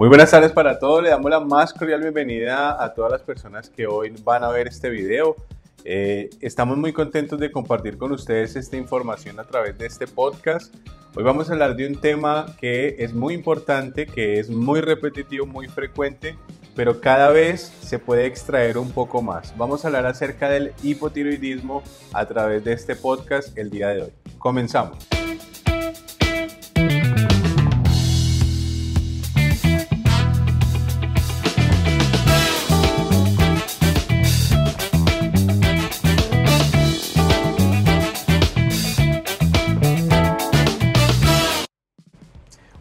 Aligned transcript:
Muy 0.00 0.08
buenas 0.08 0.30
tardes 0.30 0.52
para 0.52 0.78
todos, 0.78 1.02
le 1.02 1.10
damos 1.10 1.30
la 1.30 1.40
más 1.40 1.74
cordial 1.74 2.00
bienvenida 2.00 2.82
a 2.82 2.94
todas 2.94 3.12
las 3.12 3.20
personas 3.20 3.68
que 3.68 3.86
hoy 3.86 4.14
van 4.24 4.42
a 4.42 4.48
ver 4.48 4.66
este 4.66 4.88
video. 4.88 5.36
Eh, 5.84 6.30
estamos 6.40 6.78
muy 6.78 6.94
contentos 6.94 7.38
de 7.38 7.52
compartir 7.52 7.98
con 7.98 8.10
ustedes 8.10 8.56
esta 8.56 8.78
información 8.78 9.38
a 9.38 9.44
través 9.44 9.76
de 9.76 9.84
este 9.84 10.06
podcast. 10.06 10.74
Hoy 11.14 11.22
vamos 11.22 11.50
a 11.50 11.52
hablar 11.52 11.76
de 11.76 11.86
un 11.86 12.00
tema 12.00 12.46
que 12.58 12.96
es 12.98 13.12
muy 13.12 13.34
importante, 13.34 14.06
que 14.06 14.40
es 14.40 14.48
muy 14.48 14.80
repetitivo, 14.80 15.44
muy 15.44 15.68
frecuente, 15.68 16.34
pero 16.74 17.02
cada 17.02 17.28
vez 17.28 17.60
se 17.60 17.98
puede 17.98 18.24
extraer 18.24 18.78
un 18.78 18.92
poco 18.92 19.20
más. 19.20 19.54
Vamos 19.58 19.84
a 19.84 19.88
hablar 19.88 20.06
acerca 20.06 20.48
del 20.48 20.72
hipotiroidismo 20.82 21.82
a 22.14 22.24
través 22.24 22.64
de 22.64 22.72
este 22.72 22.96
podcast 22.96 23.54
el 23.58 23.68
día 23.68 23.88
de 23.88 24.04
hoy. 24.04 24.12
Comenzamos. 24.38 25.19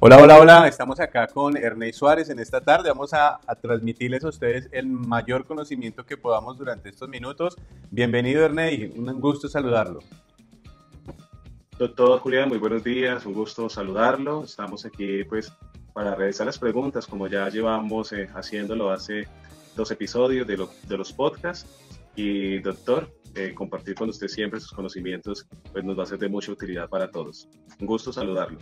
Hola, 0.01 0.17
hola, 0.17 0.39
hola. 0.39 0.67
Estamos 0.69 0.97
acá 1.01 1.27
con 1.27 1.57
Ernei 1.57 1.91
Suárez 1.91 2.29
en 2.29 2.39
esta 2.39 2.61
tarde. 2.61 2.87
Vamos 2.87 3.13
a, 3.13 3.37
transmitirles 3.61 4.23
a 4.23 4.29
ustedes 4.29 4.69
el 4.71 4.87
mayor 4.87 5.45
conocimiento 5.45 6.05
que 6.05 6.15
podamos 6.15 6.57
durante 6.57 6.87
estos 6.87 7.09
minutos. 7.09 7.57
Bienvenido, 7.91 8.45
Ernei. 8.45 8.93
Un 8.95 9.19
gusto 9.19 9.49
saludarlo. 9.49 9.99
Doctor 11.77 12.19
Julián, 12.21 12.47
muy 12.47 12.59
buenos 12.59 12.81
días. 12.81 13.25
Un 13.25 13.33
gusto 13.33 13.67
saludarlo. 13.69 14.45
Estamos 14.45 14.85
aquí, 14.85 15.25
pues, 15.25 15.51
para 15.93 16.15
realizar 16.15 16.45
las 16.45 16.57
preguntas, 16.57 17.05
como 17.05 17.27
ya 17.27 17.49
llevamos 17.49 18.13
eh, 18.13 18.29
haciéndolo 18.33 18.91
hace 18.91 19.27
dos 19.75 19.91
episodios 19.91 20.47
de, 20.47 20.65
de 20.87 20.97
los 20.97 21.11
podcasts. 21.11 21.69
Y, 22.15 22.59
doctor, 22.59 23.11
eh, 23.35 23.53
compartir 23.53 23.95
con 23.95 24.07
usted 24.07 24.29
siempre 24.29 24.61
sus 24.61 24.71
conocimientos, 24.71 25.45
pues 25.73 25.83
nos 25.83 25.99
va 25.99 26.03
a 26.03 26.05
ser 26.05 26.19
de 26.19 26.29
mucha 26.29 26.53
utilidad 26.53 26.87
para 26.87 27.11
todos. 27.11 27.49
Un 27.79 27.85
gusto 27.85 28.13
saludarlo. 28.13 28.59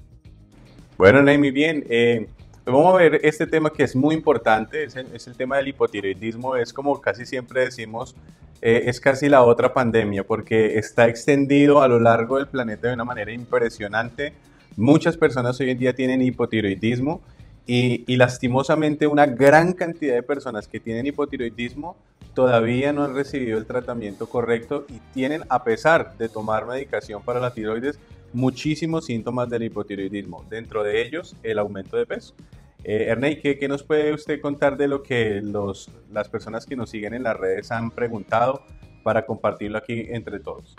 Bueno, 0.97 1.21
muy 1.21 1.51
bien. 1.51 1.85
Eh, 1.89 2.27
vamos 2.65 2.95
a 2.95 2.97
ver 2.97 3.19
este 3.21 3.45
tema 3.45 3.71
que 3.71 3.83
es 3.83 3.95
muy 3.95 4.15
importante, 4.15 4.83
es 4.83 4.95
el, 4.95 5.35
tema 5.37 5.57
del 5.57 5.67
hipotiroidismo. 5.67 6.55
Es 6.55 6.73
como 6.73 6.99
casi 6.99 7.23
siempre 7.27 7.61
decimos, 7.61 8.15
eh, 8.63 8.83
es 8.87 8.99
casi 8.99 9.29
la 9.29 9.43
otra 9.43 9.75
pandemia 9.75 10.23
porque 10.23 10.79
está 10.79 11.07
extendido 11.07 11.83
a 11.83 11.87
lo 11.87 11.99
largo 11.99 12.37
del 12.37 12.47
planeta 12.47 12.87
de 12.87 12.95
una 12.95 13.05
manera 13.05 13.31
impresionante. 13.31 14.33
Muchas 14.75 15.17
personas 15.17 15.59
hoy 15.59 15.69
en 15.69 15.77
día 15.77 15.93
tienen 15.93 16.23
hipotiroidismo 16.23 17.21
y, 17.67 18.03
y 18.11 18.15
lastimosamente 18.15 19.05
una 19.05 19.27
gran 19.27 19.73
cantidad 19.73 20.15
de 20.15 20.23
personas 20.23 20.67
que 20.67 20.79
tienen 20.79 21.05
hipotiroidismo 21.05 21.95
todavía 22.33 22.91
no 22.91 23.03
han 23.03 23.13
recibido 23.13 23.59
el 23.59 23.65
tratamiento 23.67 24.27
correcto 24.27 24.85
y 24.89 24.99
tienen, 25.13 25.43
a 25.49 25.63
pesar 25.63 26.17
de 26.17 26.29
tomar 26.29 26.65
medicación 26.65 27.21
para 27.23 27.39
la 27.39 27.51
tiroides, 27.51 27.99
muchísimos 28.37 29.05
síntomas 29.05 29.49
del 29.49 29.63
hipotiroidismo, 29.63 30.45
dentro 30.47 30.83
de 30.83 31.01
ellos 31.01 31.35
el 31.41 31.57
aumento 31.57 31.97
de 31.97 32.05
peso. 32.05 32.35
Eh, 32.83 33.07
Ernei, 33.09 33.41
¿qué, 33.41 33.67
nos 33.67 33.81
puede 33.81 34.13
usted 34.13 34.39
contar 34.39 34.77
de 34.77 34.87
lo 34.87 35.01
que 35.01 35.41
los, 35.41 35.89
las 36.11 36.29
personas 36.29 36.65
que 36.67 36.75
nos 36.75 36.91
siguen 36.91 37.15
en 37.15 37.23
las 37.23 37.35
redes 37.35 37.71
han 37.71 37.89
preguntado 37.89 38.61
para 39.03 39.25
compartirlo 39.25 39.79
aquí 39.79 40.05
entre 40.09 40.39
todos? 40.39 40.75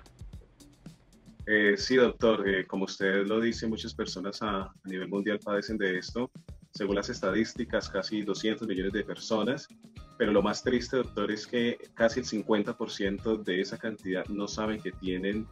Eh, 1.47 1.75
sí, 1.77 1.97
doctor, 1.97 2.48
eh, 2.48 2.65
como 2.65 2.84
usted 2.84 3.27
lo 3.27 3.41
dice, 3.41 3.67
muchas 3.67 3.93
personas 3.93 4.41
a, 4.41 4.61
a, 4.61 4.72
nivel 4.84 5.09
mundial 5.09 5.41
padecen 5.43 5.78
de 5.78 5.98
esto. 5.98 6.31
Según 6.70 6.95
las 6.95 7.09
estadísticas, 7.09 7.89
casi 7.89 8.22
200 8.22 8.69
millones 8.69 8.93
de 8.93 9.03
personas. 9.03 9.67
Pero 10.17 10.31
lo 10.31 10.43
más 10.43 10.62
triste, 10.62 10.99
doctor, 10.99 11.32
es 11.32 11.47
que 11.47 11.77
casi 11.94 12.21
el 12.21 12.27
50% 12.27 13.43
de 13.43 13.61
esa 13.61 13.78
cantidad 13.78 14.25
no 14.27 14.47
saben 14.47 14.81
que 14.81 14.93
tienen 14.93 15.47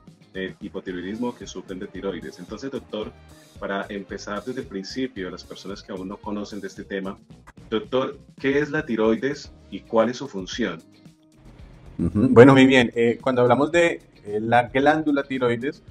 hipotiroidismo 0.61 1.35
que 1.35 1.47
sufren 1.47 1.79
de 1.79 1.87
tiroides. 1.87 2.39
Entonces, 2.39 2.71
doctor, 2.71 3.13
para 3.59 3.87
empezar 3.89 4.45
desde 4.45 4.61
el 4.61 4.67
principio, 4.67 5.31
las 5.31 5.45
personas 5.45 5.83
que 5.83 5.93
aún 5.93 6.09
no 6.09 6.17
conocen 6.17 6.61
de 6.61 6.69
este 6.69 6.85
tema, 6.85 7.19
doctor, 7.71 8.19
¿qué 8.39 8.59
es 8.59 8.71
la 8.71 8.85
tiroides 8.85 9.53
y 9.71 9.81
cuál 9.81 10.11
es 10.11 10.19
su 10.19 10.29
función? 10.29 10.81
Bueno, 11.99 12.53
muy 12.53 12.67
bien. 12.67 12.93
Eh, 12.95 13.19
cuando 13.23 13.43
hablamos 13.43 13.73
de 13.73 14.03
eh, 14.27 14.39
la 14.41 14.65
glándula 14.69 15.23
tiroides, 15.23 15.83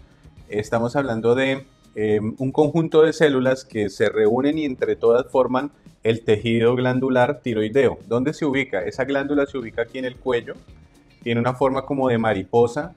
estamos 0.50 0.96
hablando 0.96 1.34
de 1.34 1.66
eh, 1.96 2.20
un 2.20 2.52
conjunto 2.52 3.02
de 3.02 3.14
células 3.14 3.66
que 3.66 3.90
se 3.90 4.10
reúnen 4.10 4.58
y 4.58 4.66
entre 4.66 4.96
todas 4.96 5.32
forman 5.32 5.72
el 6.04 6.22
tejido 6.24 6.76
glandular 6.76 7.40
tiroideo. 7.42 7.98
¿Dónde 8.08 8.34
se 8.34 8.46
ubica? 8.46 8.84
Esa 8.84 9.06
glándula 9.06 9.48
se 9.48 9.58
ubica 9.58 9.84
aquí 9.84 9.98
en 9.98 10.06
el 10.06 10.18
cuello, 10.18 10.54
tiene 11.24 11.40
una 11.40 11.56
forma 11.56 11.86
como 11.86 12.10
de 12.10 12.20
mariposa, 12.20 12.94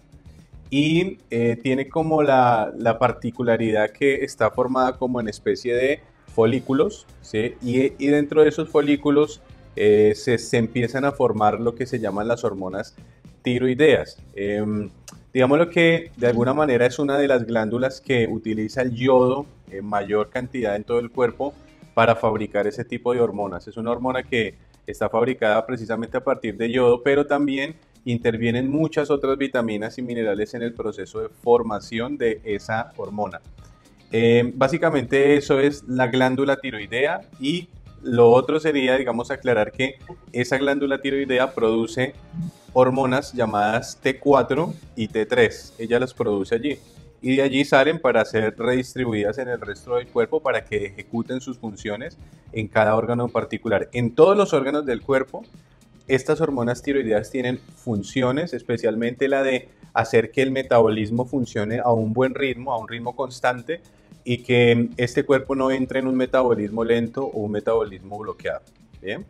y 0.70 1.18
eh, 1.30 1.58
tiene 1.62 1.88
como 1.88 2.22
la, 2.22 2.72
particularidad 2.98 3.90
que 3.90 4.24
está 4.24 4.50
formada 4.50 4.98
como 4.98 5.20
en 5.20 5.28
especie 5.28 5.74
de 5.74 6.00
folículos, 6.34 7.06
¿sí? 7.22 7.54
y, 7.62 8.06
dentro 8.06 8.42
de 8.42 8.48
esos 8.48 8.68
folículos 8.68 9.40
eh, 9.76 10.14
se, 10.14 10.56
empiezan 10.56 11.04
a 11.04 11.12
formar 11.12 11.60
lo 11.60 11.74
que 11.74 11.86
se 11.86 11.98
llaman 11.98 12.28
las 12.28 12.44
hormonas 12.44 12.94
tiroideas. 13.42 14.18
Eh, 14.34 14.90
digamos 15.32 15.68
que 15.68 16.10
de 16.16 16.26
alguna 16.26 16.54
manera 16.54 16.86
es 16.86 16.98
una 16.98 17.18
de 17.18 17.28
las 17.28 17.46
glándulas 17.46 18.00
que 18.00 18.26
utiliza 18.28 18.82
el 18.82 18.94
yodo 18.94 19.46
en 19.70 19.84
mayor 19.84 20.30
cantidad 20.30 20.76
en 20.76 20.84
todo 20.84 20.98
el 20.98 21.10
cuerpo 21.10 21.54
para 21.94 22.14
fabricar 22.14 22.66
ese 22.66 22.84
tipo 22.84 23.14
de 23.14 23.20
hormonas. 23.20 23.66
Es 23.68 23.76
una 23.76 23.90
hormona 23.90 24.22
que 24.22 24.54
está 24.86 25.08
fabricada 25.08 25.64
precisamente 25.66 26.16
a 26.16 26.24
partir 26.24 26.56
de 26.56 26.70
yodo, 26.70 27.02
pero 27.02 27.26
también 27.26 27.74
intervienen 28.12 28.70
muchas 28.70 29.10
otras 29.10 29.36
vitaminas 29.36 29.98
y 29.98 30.02
minerales 30.02 30.54
en 30.54 30.62
el 30.62 30.72
proceso 30.72 31.20
de 31.20 31.28
formación 31.28 32.16
de 32.16 32.41
esa 32.44 32.92
hormona. 32.96 33.41
Eh, 34.10 34.50
básicamente 34.54 35.36
eso 35.36 35.60
es 35.60 35.84
la 35.86 36.06
glándula 36.06 36.56
tiroidea 36.56 37.20
y 37.38 37.68
lo 38.02 38.30
otro 38.30 38.60
sería, 38.60 38.97
digamos, 38.97 39.30
aclarar 39.30 39.72
que 39.72 39.98
esa 40.32 40.56
glándula 40.56 41.02
tiroidea 41.02 41.52
produce 41.52 42.14
hormonas 42.72 43.32
llamadas 43.34 43.98
T4 44.02 44.72
y 44.97 45.08
T3. 45.08 45.72
Ella 45.78 46.00
las 46.00 46.14
produce 46.14 46.54
allí 46.54 46.78
y 47.20 47.36
de 47.36 47.42
allí 47.42 47.64
salen 47.64 47.98
para 47.98 48.24
ser 48.24 48.54
redistribuidas 48.56 49.38
en 49.38 49.48
el 49.48 49.60
resto 49.60 49.97
del 49.97 50.06
cuerpo 50.06 50.41
para 50.41 50.64
que 50.64 50.86
ejecuten 50.86 51.41
sus 51.41 51.58
funciones 51.58 52.16
en 52.52 52.68
cada 52.68 52.94
órgano 52.94 53.26
en 53.26 53.30
particular. 53.30 53.88
En 53.92 54.14
todos 54.14 54.36
los 54.36 54.52
órganos 54.52 54.86
del 54.86 55.02
cuerpo 55.02 55.44
estas 56.08 56.41
hormonas 56.41 56.82
tiroideas 56.82 57.30
tienen 57.30 57.58
funciones, 57.58 58.54
especialmente 58.54 59.28
la 59.28 59.42
de 59.42 59.69
hacer 59.92 60.30
que 60.30 60.42
el 60.42 60.50
metabolismo 60.50 61.26
funcione 61.26 61.78
a 61.78 61.92
un 61.92 62.12
buen 62.12 62.34
ritmo, 62.34 62.72
a 62.72 62.78
un 62.78 62.88
ritmo 62.88 63.14
constante 63.14 63.80
y 64.24 64.38
que 64.42 64.88
este 64.97 65.24
cuerpo 65.24 65.54
no 65.54 65.70
entre 65.70 66.00
en 66.00 66.06
un 66.06 66.16
metabolismo 66.16 66.84
lento 66.84 67.24
o 67.24 67.41
un 67.41 67.52
metabolismo 67.52 68.18
bloqueado. 68.18 68.62
Bien. 69.00 69.24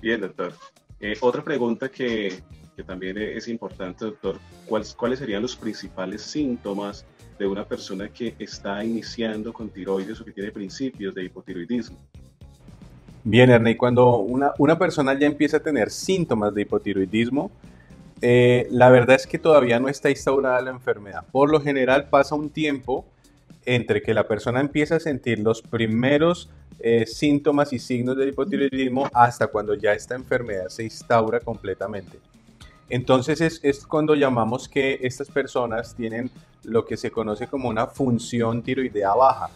Bien, 0.00 0.20
doctor. 0.20 0.52
Eh, 1.00 1.16
otra 1.20 1.42
pregunta 1.42 1.90
que, 1.90 2.42
que, 2.74 2.82
también 2.82 3.18
es 3.18 3.48
importante, 3.48 4.04
doctor. 4.04 4.38
¿Cuáles, 4.66 4.94
¿Cuáles 4.94 5.18
serían 5.18 5.42
los 5.42 5.56
principales 5.56 6.22
síntomas 6.22 7.04
de 7.38 7.46
una 7.46 7.64
persona 7.66 8.08
que 8.08 8.34
está 8.38 8.82
iniciando 8.84 9.52
con 9.52 9.68
tiroides 9.68 10.20
o 10.20 10.24
que 10.24 10.32
tiene 10.32 10.50
principios 10.50 11.14
de 11.14 11.24
hipotiroidismo? 11.24 11.98
Bien, 13.28 13.50
Ernei, 13.50 13.74
cuando 13.76 14.18
una, 14.18 14.52
una, 14.56 14.78
persona 14.78 15.18
ya 15.18 15.26
empieza 15.26 15.56
a 15.56 15.60
tener 15.60 15.90
síntomas 15.90 16.54
de 16.54 16.62
hipotiroidismo, 16.62 17.50
eh, 18.22 18.68
la 18.70 18.88
verdad 18.88 19.16
es 19.16 19.26
que 19.26 19.36
todavía 19.36 19.80
no 19.80 19.88
está 19.88 20.10
instaurada 20.10 20.60
la 20.60 20.70
enfermedad. 20.70 21.24
Por 21.32 21.50
lo 21.50 21.60
general 21.60 22.08
pasa 22.08 22.36
un 22.36 22.50
tiempo 22.50 23.04
entre 23.64 24.00
que 24.00 24.14
la 24.14 24.28
persona 24.28 24.60
empieza 24.60 24.94
a 24.94 25.00
sentir 25.00 25.40
los 25.40 25.60
primeros 25.60 26.48
eh, 26.78 27.04
síntomas 27.04 27.72
y 27.72 27.80
signos 27.80 28.16
del 28.16 28.28
hipotiroidismo 28.28 29.08
hasta 29.12 29.48
cuando 29.48 29.74
ya 29.74 29.92
esta 29.92 30.14
enfermedad 30.14 30.68
se 30.68 30.84
instaura 30.84 31.40
completamente. 31.40 32.20
Entonces 32.88 33.40
es, 33.40 33.58
es, 33.64 33.84
cuando 33.88 34.14
llamamos 34.14 34.68
que 34.68 35.00
estas 35.02 35.28
personas 35.30 35.96
tienen 35.96 36.30
lo 36.62 36.84
que 36.84 36.96
se 36.96 37.10
conoce 37.10 37.48
como 37.48 37.70
una 37.70 37.88
función 37.88 38.62
tiroidea 38.62 39.14
baja 39.14 39.50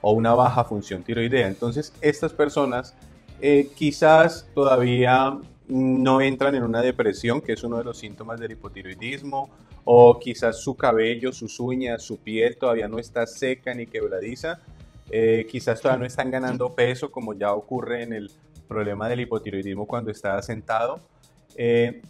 o 0.00 0.10
una 0.10 0.34
baja 0.34 0.64
función 0.64 1.04
tiroidea. 1.04 1.46
Entonces 1.46 1.92
estas 2.00 2.32
personas 2.32 2.96
eh, 3.42 3.68
quizás 3.74 4.48
todavía 4.54 5.36
no 5.66 6.20
entran 6.20 6.54
en 6.54 6.62
una 6.62 6.80
depresión, 6.80 7.40
que 7.40 7.54
es 7.54 7.64
uno 7.64 7.78
de 7.78 7.84
los 7.84 7.98
síntomas 7.98 8.38
del 8.38 8.52
hipotiroidismo, 8.52 9.50
o 9.84 10.18
quizás 10.20 10.58
su 10.58 10.76
cabello, 10.76 11.32
sus 11.32 11.58
uñas, 11.58 12.02
su 12.02 12.18
piel 12.18 12.56
todavía 12.56 12.86
no 12.86 13.00
está 13.00 13.26
seca 13.26 13.74
ni 13.74 13.86
quebradiza, 13.86 14.60
eh, 15.10 15.46
quizás 15.50 15.80
todavía 15.80 16.00
no 16.00 16.06
están 16.06 16.30
ganando 16.30 16.74
peso 16.74 17.10
como 17.10 17.34
ya 17.34 17.52
ocurre 17.52 18.04
en 18.04 18.12
el 18.12 18.30
problema 18.68 19.08
del 19.08 19.20
hipotiroidismo 19.20 19.86
cuando 19.86 20.12
está 20.12 20.40
sentado, 20.40 21.00
eh, 21.56 22.00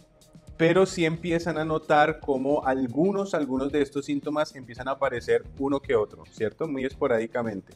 pero 0.55 0.85
sí 0.85 1.03
empiezan 1.03 1.57
a 1.57 1.65
notar 1.65 2.19
como 2.19 2.63
algunos, 2.63 3.33
algunos 3.33 3.71
de 3.71 3.81
estos 3.81 4.05
síntomas 4.05 4.55
empiezan 4.55 4.87
a 4.87 4.91
aparecer 4.91 5.43
uno 5.57 5.79
que 5.79 5.95
otro, 5.95 6.25
¿cierto? 6.31 6.67
Muy 6.67 6.85
esporádicamente. 6.85 7.73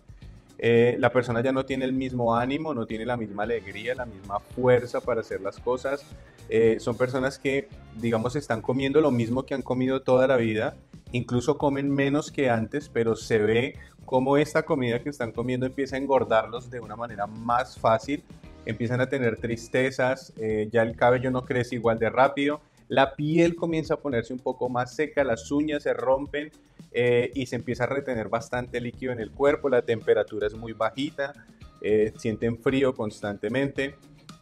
Eh, 0.60 0.96
la 1.00 1.12
persona 1.12 1.42
ya 1.42 1.52
no 1.52 1.66
tiene 1.66 1.86
el 1.86 1.94
mismo 1.94 2.36
ánimo, 2.36 2.74
no 2.74 2.86
tiene 2.86 3.06
la 3.06 3.18
misma 3.18 3.44
alegría, 3.44 3.96
la 3.96 4.06
misma 4.06 4.40
fuerza 4.40 5.02
para 5.02 5.22
hacer 5.22 5.42
las 5.42 5.60
cosas. 5.60 6.04
Eh, 6.50 6.78
son 6.80 6.98
personas 6.98 7.38
que, 7.38 7.68
digamos, 7.96 8.36
están 8.36 8.62
comiendo 8.62 9.02
lo 9.02 9.12
mismo 9.12 9.44
que 9.44 9.54
han 9.54 9.62
comido 9.62 10.02
toda 10.02 10.28
la 10.28 10.38
vida, 10.38 10.76
incluso 11.12 11.58
comen 11.58 11.90
menos 11.90 12.32
que 12.32 12.50
antes, 12.50 12.90
pero 12.90 13.16
se 13.16 13.40
ve 13.40 13.76
como 14.06 14.38
esta 14.38 14.64
comida 14.64 15.04
que 15.04 15.10
están 15.10 15.34
comiendo 15.34 15.66
empieza 15.66 15.98
a 15.98 16.00
engordarlos 16.00 16.70
de 16.70 16.80
una 16.80 16.96
manera 16.96 17.28
más 17.28 17.78
fácil, 17.78 18.24
empiezan 18.66 19.02
a 19.02 19.10
tener 19.10 19.38
tristezas, 19.38 20.32
eh, 20.38 20.70
ya 20.72 20.84
el 20.84 20.96
cabello 20.96 21.30
no 21.30 21.44
crece 21.44 21.76
igual 21.76 22.00
de 22.00 22.10
rápido, 22.10 22.62
la 22.88 23.16
piel 23.16 23.56
comienza 23.56 23.96
a 23.96 23.98
ponerse 23.98 24.32
un 24.32 24.40
poco 24.40 24.70
más 24.70 24.96
seca, 24.96 25.26
las 25.26 25.52
uñas 25.52 25.84
se 25.84 25.94
rompen 25.94 26.52
eh, 27.00 27.32
y 27.36 27.46
se 27.46 27.56
empieza 27.56 27.84
a 27.84 27.88
retener 27.88 28.28
bastante 28.28 28.82
líquido 28.82 29.12
en 29.12 29.20
el 29.20 29.30
cuerpo, 29.30 29.70
la 29.70 29.84
temperatura 29.84 30.48
es 30.48 30.56
muy 30.56 30.74
bajita, 30.74 31.32
eh, 31.80 32.12
sienten 32.18 32.58
frío 32.58 32.96
constantemente. 32.96 33.94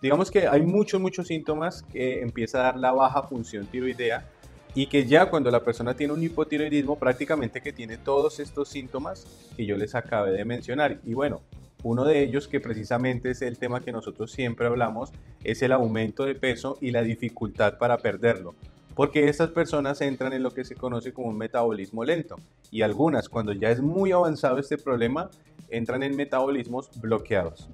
Digamos 0.02 0.32
que 0.32 0.48
hay 0.48 0.62
muchos, 0.62 1.02
muchos 1.02 1.28
síntomas 1.28 1.84
que 1.84 2.22
empieza 2.22 2.60
a 2.60 2.64
dar 2.64 2.78
la 2.78 2.94
baja 2.94 3.24
función 3.24 3.66
tiroidea 3.66 4.26
y 4.74 4.88
que 4.88 5.06
ya 5.06 5.30
cuando 5.30 5.52
la 5.52 5.66
persona 5.66 5.96
tiene 5.96 6.14
un 6.14 6.24
hipotiroidismo 6.24 6.98
prácticamente 6.98 7.60
que 7.60 7.74
tiene 7.74 7.98
todos 7.98 8.40
estos 8.40 8.70
síntomas 8.70 9.28
que 9.58 9.66
yo 9.66 9.76
les 9.76 9.94
acabé 9.94 10.32
de 10.32 10.46
mencionar. 10.46 11.02
Y 11.04 11.14
bueno, 11.14 11.42
uno 11.84 12.06
de 12.06 12.24
ellos, 12.24 12.48
que 12.48 12.62
precisamente 12.62 13.32
es 13.32 13.42
el 13.42 13.58
tema 13.58 13.82
que 13.82 13.92
nosotros 13.92 14.32
siempre 14.32 14.68
hablamos, 14.68 15.12
es 15.44 15.62
el 15.62 15.74
aumento 15.74 16.24
de 16.24 16.36
peso 16.36 16.78
y 16.80 16.92
la 16.92 17.02
dificultad 17.02 17.78
para 17.78 17.98
perderlo. 17.98 18.56
Porque 18.96 19.28
estas 19.28 19.50
personas 19.50 20.00
entran 20.02 20.34
en 20.34 20.42
lo 20.42 20.52
que 20.52 20.64
se 20.64 20.76
conoce 20.76 21.14
como 21.14 21.28
un 21.28 21.38
metabolismo 21.38 22.04
lento. 22.04 22.38
Y 22.72 22.82
algunas, 22.82 23.28
cuando 23.28 23.52
ya 23.52 23.70
es 23.70 23.82
muy 23.82 24.12
avanzado 24.12 24.58
este 24.58 24.78
problema, 24.78 25.30
entran 25.70 26.02
en 26.04 26.16
metabolismos 26.16 26.90
bloqueados. 27.02 27.70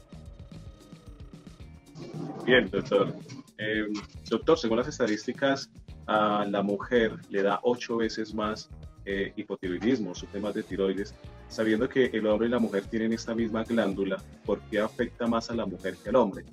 Bien, 2.45 2.69
doctor. 2.69 3.13
Eh, 3.59 3.85
doctor, 4.29 4.57
según 4.57 4.79
las 4.79 4.88
estadísticas, 4.88 5.69
a 6.07 6.45
la 6.50 6.63
mujer 6.63 7.13
le 7.29 7.44
da 7.44 7.59
ocho 7.62 7.97
veces 7.97 8.33
más 8.33 8.69
eh, 9.06 9.31
hipotiroidismo, 9.35 10.15
sus 10.15 10.29
temas 10.29 10.53
de 10.56 10.63
tiroides, 10.63 11.13
sabiendo 11.47 11.88
que 11.88 12.06
el 12.06 12.25
hombre 12.27 12.47
y 12.47 12.51
la 12.51 12.59
mujer 12.59 12.85
tienen 12.85 13.13
esta 13.13 13.35
misma 13.35 13.63
glándula, 13.63 14.18
¿por 14.45 14.59
qué 14.62 14.79
afecta 14.79 15.27
más 15.27 15.50
a 15.51 15.56
la 15.56 15.65
mujer 15.65 15.95
que 16.01 16.09
al 16.09 16.15
hombre? 16.15 16.45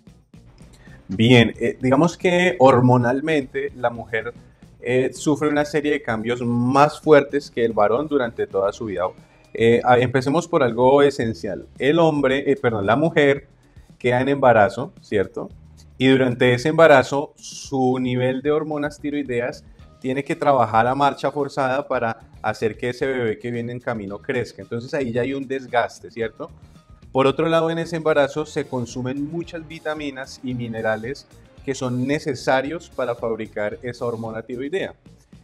Bien, 1.08 1.54
eh, 1.58 1.78
digamos 1.80 2.18
que 2.18 2.56
hormonalmente 2.58 3.72
la 3.74 3.88
mujer 3.90 4.34
eh, 4.80 5.10
sufre 5.12 5.48
una 5.48 5.64
serie 5.64 5.92
de 5.92 6.02
cambios 6.02 6.40
más 6.42 7.00
fuertes 7.00 7.50
que 7.50 7.64
el 7.64 7.72
varón 7.72 8.08
durante 8.08 8.46
toda 8.46 8.72
su 8.72 8.86
vida. 8.86 9.04
Eh, 9.54 9.82
empecemos 9.98 10.46
por 10.46 10.62
algo 10.62 11.02
esencial. 11.02 11.66
El 11.78 11.98
hombre, 11.98 12.56
perdón, 12.60 12.86
la 12.86 12.96
mujer 12.96 13.48
queda 13.98 14.20
en 14.20 14.28
embarazo, 14.28 14.92
¿cierto? 15.00 15.48
Y 15.96 16.08
durante 16.08 16.54
ese 16.54 16.68
embarazo 16.68 17.32
su 17.36 17.98
nivel 17.98 18.40
de 18.40 18.52
hormonas 18.52 19.00
tiroideas 19.00 19.64
tiene 20.00 20.22
que 20.22 20.36
trabajar 20.36 20.86
a 20.86 20.94
marcha 20.94 21.32
forzada 21.32 21.88
para 21.88 22.20
hacer 22.40 22.76
que 22.76 22.90
ese 22.90 23.06
bebé 23.06 23.38
que 23.38 23.50
viene 23.50 23.72
en 23.72 23.80
camino 23.80 24.18
crezca. 24.18 24.62
Entonces 24.62 24.94
ahí 24.94 25.12
ya 25.12 25.22
hay 25.22 25.34
un 25.34 25.48
desgaste, 25.48 26.10
¿cierto? 26.10 26.50
Por 27.10 27.26
otro 27.26 27.48
lado, 27.48 27.70
en 27.70 27.78
ese 27.78 27.96
embarazo 27.96 28.46
se 28.46 28.66
consumen 28.66 29.28
muchas 29.30 29.66
vitaminas 29.66 30.40
y 30.44 30.54
minerales 30.54 31.26
que 31.64 31.74
son 31.74 32.06
necesarios 32.06 32.90
para 32.90 33.14
fabricar 33.14 33.78
esa 33.82 34.04
hormona 34.04 34.42
tiroidea. 34.42 34.94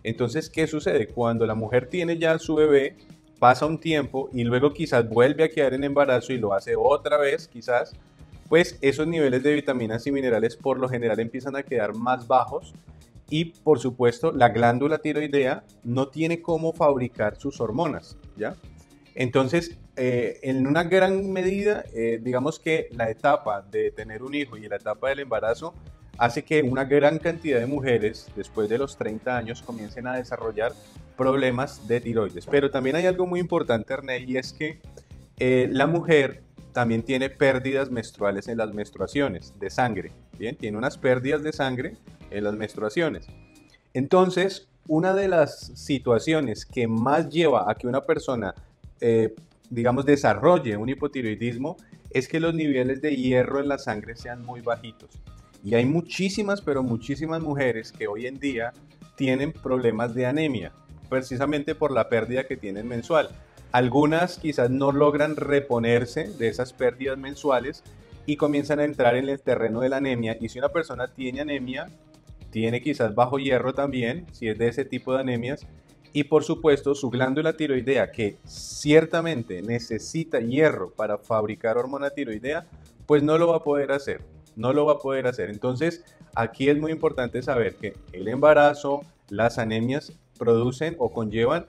Entonces, 0.02 0.50
¿qué 0.50 0.66
sucede? 0.66 1.06
Cuando 1.06 1.46
la 1.46 1.54
mujer 1.54 1.88
tiene 1.88 2.18
ya 2.18 2.38
su 2.38 2.54
bebé, 2.54 2.96
pasa 3.38 3.66
un 3.66 3.78
tiempo 3.78 4.28
y 4.32 4.44
luego 4.44 4.72
quizás 4.72 5.08
vuelve 5.08 5.44
a 5.44 5.48
quedar 5.48 5.74
en 5.74 5.84
embarazo 5.84 6.32
y 6.32 6.38
lo 6.38 6.52
hace 6.52 6.74
otra 6.76 7.18
vez, 7.18 7.48
quizás, 7.48 7.94
pues 8.48 8.78
esos 8.80 9.06
niveles 9.06 9.42
de 9.42 9.54
vitaminas 9.54 10.06
y 10.06 10.12
minerales 10.12 10.56
por 10.56 10.78
lo 10.78 10.88
general 10.88 11.20
empiezan 11.20 11.56
a 11.56 11.62
quedar 11.62 11.94
más 11.94 12.26
bajos 12.26 12.74
y 13.30 13.46
por 13.46 13.78
supuesto, 13.80 14.32
la 14.32 14.50
glándula 14.50 14.98
tiroidea 14.98 15.64
no 15.82 16.08
tiene 16.08 16.42
cómo 16.42 16.72
fabricar 16.72 17.36
sus 17.36 17.60
hormonas, 17.60 18.16
¿ya? 18.36 18.54
Entonces, 19.14 19.78
eh, 19.96 20.40
en 20.42 20.66
una 20.66 20.84
gran 20.84 21.32
medida, 21.32 21.84
eh, 21.94 22.20
digamos 22.22 22.58
que 22.58 22.88
la 22.90 23.10
etapa 23.10 23.62
de 23.62 23.90
tener 23.92 24.22
un 24.22 24.34
hijo 24.34 24.56
y 24.56 24.68
la 24.68 24.76
etapa 24.76 25.08
del 25.08 25.20
embarazo 25.20 25.74
hace 26.18 26.44
que 26.44 26.62
una 26.62 26.84
gran 26.84 27.18
cantidad 27.18 27.58
de 27.60 27.66
mujeres 27.66 28.28
después 28.36 28.68
de 28.68 28.78
los 28.78 28.96
30 28.96 29.36
años 29.36 29.62
comiencen 29.62 30.06
a 30.06 30.16
desarrollar 30.16 30.72
problemas 31.16 31.86
de 31.88 32.00
tiroides. 32.00 32.46
Pero 32.46 32.70
también 32.70 32.96
hay 32.96 33.06
algo 33.06 33.26
muy 33.26 33.40
importante, 33.40 33.92
Ernest, 33.92 34.28
y 34.28 34.36
es 34.36 34.52
que 34.52 34.80
eh, 35.38 35.68
la 35.70 35.86
mujer 35.86 36.42
también 36.72 37.02
tiene 37.02 37.30
pérdidas 37.30 37.90
menstruales 37.90 38.48
en 38.48 38.58
las 38.58 38.74
menstruaciones 38.74 39.54
de 39.58 39.70
sangre. 39.70 40.12
Bien, 40.38 40.56
tiene 40.56 40.76
unas 40.76 40.98
pérdidas 40.98 41.42
de 41.42 41.52
sangre 41.52 41.96
en 42.30 42.44
las 42.44 42.54
menstruaciones. 42.54 43.26
Entonces, 43.92 44.68
una 44.88 45.14
de 45.14 45.28
las 45.28 45.72
situaciones 45.74 46.66
que 46.66 46.88
más 46.88 47.28
lleva 47.30 47.70
a 47.70 47.74
que 47.76 47.86
una 47.86 48.02
persona, 48.02 48.54
eh, 49.00 49.34
digamos, 49.70 50.04
desarrolle 50.04 50.76
un 50.76 50.88
hipotiroidismo 50.88 51.76
es 52.10 52.28
que 52.28 52.40
los 52.40 52.54
niveles 52.54 53.00
de 53.00 53.16
hierro 53.16 53.60
en 53.60 53.68
la 53.68 53.78
sangre 53.78 54.16
sean 54.16 54.44
muy 54.44 54.60
bajitos. 54.60 55.10
Y 55.64 55.74
hay 55.74 55.86
muchísimas, 55.86 56.60
pero 56.60 56.82
muchísimas 56.82 57.40
mujeres 57.40 57.90
que 57.90 58.06
hoy 58.06 58.26
en 58.26 58.38
día 58.38 58.74
tienen 59.16 59.52
problemas 59.52 60.14
de 60.14 60.26
anemia, 60.26 60.72
precisamente 61.08 61.74
por 61.74 61.90
la 61.90 62.10
pérdida 62.10 62.44
que 62.44 62.58
tienen 62.58 62.86
mensual. 62.86 63.30
Algunas 63.72 64.38
quizás 64.38 64.68
no 64.68 64.92
logran 64.92 65.36
reponerse 65.36 66.28
de 66.28 66.48
esas 66.48 66.74
pérdidas 66.74 67.16
mensuales 67.16 67.82
y 68.26 68.36
comienzan 68.36 68.78
a 68.78 68.84
entrar 68.84 69.16
en 69.16 69.28
el 69.28 69.40
terreno 69.40 69.80
de 69.80 69.88
la 69.88 69.96
anemia. 69.96 70.36
Y 70.38 70.50
si 70.50 70.58
una 70.58 70.68
persona 70.68 71.08
tiene 71.08 71.40
anemia, 71.40 71.88
tiene 72.50 72.82
quizás 72.82 73.14
bajo 73.14 73.38
hierro 73.38 73.72
también, 73.72 74.26
si 74.32 74.48
es 74.48 74.58
de 74.58 74.68
ese 74.68 74.84
tipo 74.84 75.14
de 75.14 75.20
anemias. 75.20 75.66
Y 76.12 76.24
por 76.24 76.44
supuesto, 76.44 76.94
su 76.94 77.08
glándula 77.08 77.54
tiroidea, 77.54 78.12
que 78.12 78.36
ciertamente 78.44 79.62
necesita 79.62 80.40
hierro 80.40 80.92
para 80.92 81.16
fabricar 81.16 81.78
hormona 81.78 82.10
tiroidea, 82.10 82.66
pues 83.06 83.22
no 83.22 83.38
lo 83.38 83.48
va 83.48 83.56
a 83.56 83.64
poder 83.64 83.92
hacer. 83.92 84.33
No 84.56 84.72
lo 84.72 84.86
va 84.86 84.94
a 84.94 84.98
poder 84.98 85.26
hacer. 85.26 85.50
Entonces, 85.50 86.04
aquí 86.34 86.68
es 86.68 86.78
muy 86.78 86.92
importante 86.92 87.42
saber 87.42 87.76
que 87.76 87.94
el 88.12 88.28
embarazo, 88.28 89.02
las 89.28 89.58
anemias 89.58 90.12
producen 90.38 90.96
o 90.98 91.12
conllevan 91.12 91.66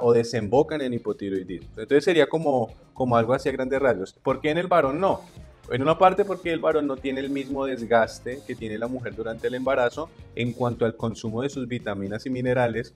o 0.00 0.12
desembocan 0.12 0.80
en 0.82 0.94
hipotiroidismo. 0.94 1.68
Entonces 1.70 2.04
sería 2.04 2.26
como, 2.26 2.74
como 2.92 3.16
algo 3.16 3.32
así 3.34 3.48
a 3.48 3.52
grandes 3.52 3.80
rasgos. 3.80 4.12
¿Por 4.12 4.40
qué 4.40 4.50
en 4.50 4.58
el 4.58 4.66
varón 4.66 5.00
no? 5.00 5.22
En 5.70 5.80
una 5.80 5.96
parte 5.96 6.24
porque 6.24 6.52
el 6.52 6.60
varón 6.60 6.86
no 6.86 6.96
tiene 6.96 7.20
el 7.20 7.30
mismo 7.30 7.64
desgaste 7.64 8.40
que 8.46 8.54
tiene 8.54 8.78
la 8.78 8.88
mujer 8.88 9.14
durante 9.14 9.46
el 9.46 9.54
embarazo 9.54 10.10
en 10.34 10.52
cuanto 10.52 10.84
al 10.84 10.96
consumo 10.96 11.42
de 11.42 11.48
sus 11.48 11.68
vitaminas 11.68 12.26
y 12.26 12.30
minerales. 12.30 12.94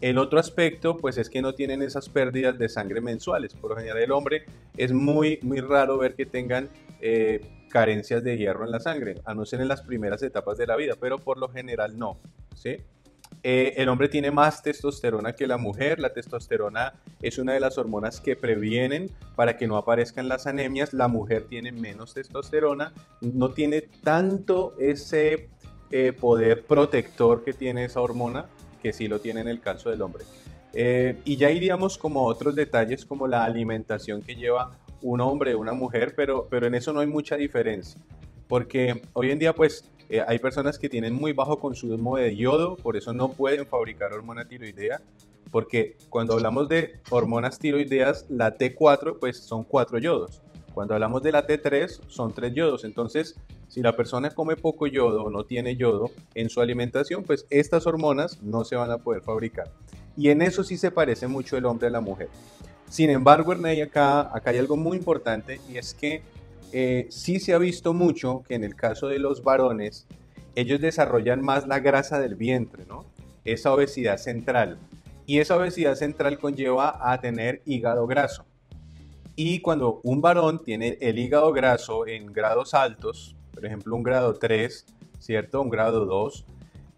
El 0.00 0.18
otro 0.18 0.38
aspecto 0.38 0.96
pues 0.96 1.18
es 1.18 1.28
que 1.28 1.42
no 1.42 1.54
tienen 1.54 1.82
esas 1.82 2.08
pérdidas 2.08 2.58
de 2.58 2.68
sangre 2.68 3.00
mensuales. 3.00 3.52
Por 3.54 3.70
lo 3.70 3.76
general 3.76 3.98
el 3.98 4.12
hombre 4.12 4.44
es 4.76 4.92
muy, 4.92 5.38
muy 5.42 5.60
raro 5.60 5.98
ver 5.98 6.14
que 6.14 6.24
tengan 6.24 6.68
eh, 7.00 7.40
carencias 7.74 8.22
de 8.22 8.38
hierro 8.38 8.64
en 8.64 8.70
la 8.70 8.78
sangre, 8.78 9.20
a 9.24 9.34
no 9.34 9.44
ser 9.44 9.60
en 9.60 9.66
las 9.66 9.82
primeras 9.82 10.22
etapas 10.22 10.56
de 10.56 10.64
la 10.64 10.76
vida, 10.76 10.94
pero 11.00 11.18
por 11.18 11.38
lo 11.38 11.48
general 11.48 11.98
no. 11.98 12.18
¿sí? 12.54 12.76
Eh, 13.42 13.74
el 13.78 13.88
hombre 13.88 14.08
tiene 14.08 14.30
más 14.30 14.62
testosterona 14.62 15.32
que 15.32 15.48
la 15.48 15.56
mujer. 15.56 15.98
La 15.98 16.12
testosterona 16.12 16.92
es 17.20 17.36
una 17.38 17.52
de 17.52 17.58
las 17.58 17.76
hormonas 17.76 18.20
que 18.20 18.36
previenen 18.36 19.10
para 19.34 19.56
que 19.56 19.66
no 19.66 19.76
aparezcan 19.76 20.28
las 20.28 20.46
anemias. 20.46 20.92
La 20.92 21.08
mujer 21.08 21.46
tiene 21.48 21.72
menos 21.72 22.14
testosterona, 22.14 22.92
no 23.20 23.50
tiene 23.50 23.82
tanto 23.82 24.76
ese 24.78 25.48
eh, 25.90 26.12
poder 26.12 26.62
protector 26.62 27.42
que 27.42 27.54
tiene 27.54 27.86
esa 27.86 28.00
hormona, 28.00 28.46
que 28.84 28.92
sí 28.92 29.08
lo 29.08 29.18
tiene 29.18 29.40
en 29.40 29.48
el 29.48 29.60
caso 29.60 29.90
del 29.90 30.00
hombre. 30.00 30.22
Eh, 30.74 31.16
y 31.24 31.36
ya 31.36 31.50
iríamos 31.50 31.98
como 31.98 32.24
otros 32.26 32.54
detalles 32.54 33.04
como 33.04 33.26
la 33.26 33.44
alimentación 33.44 34.22
que 34.22 34.36
lleva 34.36 34.78
un 35.04 35.20
hombre 35.20 35.54
o 35.54 35.60
una 35.60 35.74
mujer, 35.74 36.14
pero, 36.16 36.48
pero 36.50 36.66
en 36.66 36.74
eso 36.74 36.92
no 36.92 37.00
hay 37.00 37.06
mucha 37.06 37.36
diferencia. 37.36 38.00
Porque 38.48 39.02
hoy 39.12 39.30
en 39.30 39.38
día 39.38 39.54
pues 39.54 39.84
eh, 40.08 40.22
hay 40.26 40.38
personas 40.38 40.78
que 40.78 40.88
tienen 40.88 41.14
muy 41.14 41.32
bajo 41.32 41.60
consumo 41.60 42.16
de 42.16 42.34
yodo, 42.34 42.76
por 42.76 42.96
eso 42.96 43.12
no 43.12 43.30
pueden 43.30 43.66
fabricar 43.66 44.12
hormona 44.12 44.48
tiroidea, 44.48 45.02
porque 45.50 45.96
cuando 46.08 46.34
hablamos 46.34 46.68
de 46.68 47.00
hormonas 47.10 47.58
tiroideas, 47.58 48.26
la 48.30 48.56
T4 48.56 49.18
pues 49.20 49.38
son 49.38 49.62
cuatro 49.62 49.98
yodos. 49.98 50.42
Cuando 50.72 50.94
hablamos 50.94 51.22
de 51.22 51.32
la 51.32 51.46
T3 51.46 52.00
son 52.08 52.32
tres 52.32 52.52
yodos. 52.54 52.84
Entonces, 52.84 53.36
si 53.68 53.80
la 53.80 53.94
persona 53.94 54.30
come 54.30 54.56
poco 54.56 54.86
yodo 54.88 55.22
o 55.24 55.30
no 55.30 55.44
tiene 55.44 55.76
yodo 55.76 56.10
en 56.34 56.48
su 56.48 56.60
alimentación, 56.60 57.22
pues 57.22 57.46
estas 57.50 57.86
hormonas 57.86 58.42
no 58.42 58.64
se 58.64 58.74
van 58.74 58.90
a 58.90 58.98
poder 58.98 59.22
fabricar. 59.22 59.70
Y 60.16 60.30
en 60.30 60.42
eso 60.42 60.64
sí 60.64 60.76
se 60.76 60.90
parece 60.90 61.28
mucho 61.28 61.56
el 61.56 61.66
hombre 61.66 61.88
a 61.88 61.90
la 61.90 62.00
mujer. 62.00 62.28
Sin 62.88 63.10
embargo, 63.10 63.52
Ernei, 63.52 63.80
acá, 63.82 64.30
hay 64.44 64.58
algo 64.58 64.76
muy 64.76 64.96
importante 64.96 65.60
y 65.68 65.78
es 65.78 65.94
que 65.94 66.22
eh, 66.72 67.06
sí 67.10 67.40
se 67.40 67.54
ha 67.54 67.58
visto 67.58 67.92
mucho 67.92 68.42
que 68.46 68.54
en 68.54 68.64
el 68.64 68.74
caso 68.74 69.08
de 69.08 69.18
los 69.18 69.42
varones, 69.42 70.06
ellos 70.54 70.80
desarrollan 70.80 71.42
más 71.42 71.66
la 71.66 71.80
grasa 71.80 72.20
del 72.20 72.36
vientre, 72.36 72.84
¿no? 72.86 73.04
Esa 73.44 73.72
obesidad 73.72 74.18
central. 74.18 74.78
Y 75.26 75.38
esa 75.38 75.56
obesidad 75.56 75.94
central 75.96 76.38
conlleva 76.38 76.98
a 77.00 77.20
tener 77.20 77.62
hígado 77.64 78.06
graso. 78.06 78.44
Y 79.36 79.60
cuando 79.60 80.00
un 80.04 80.20
varón 80.20 80.62
tiene 80.62 80.96
el 81.00 81.18
hígado 81.18 81.52
graso 81.52 82.06
en 82.06 82.26
grados 82.26 82.74
altos, 82.74 83.34
por 83.52 83.66
ejemplo 83.66 83.96
un 83.96 84.02
grado 84.02 84.34
3, 84.34 84.86
¿cierto? 85.18 85.60
Un 85.60 85.70
grado 85.70 86.04
2, 86.06 86.44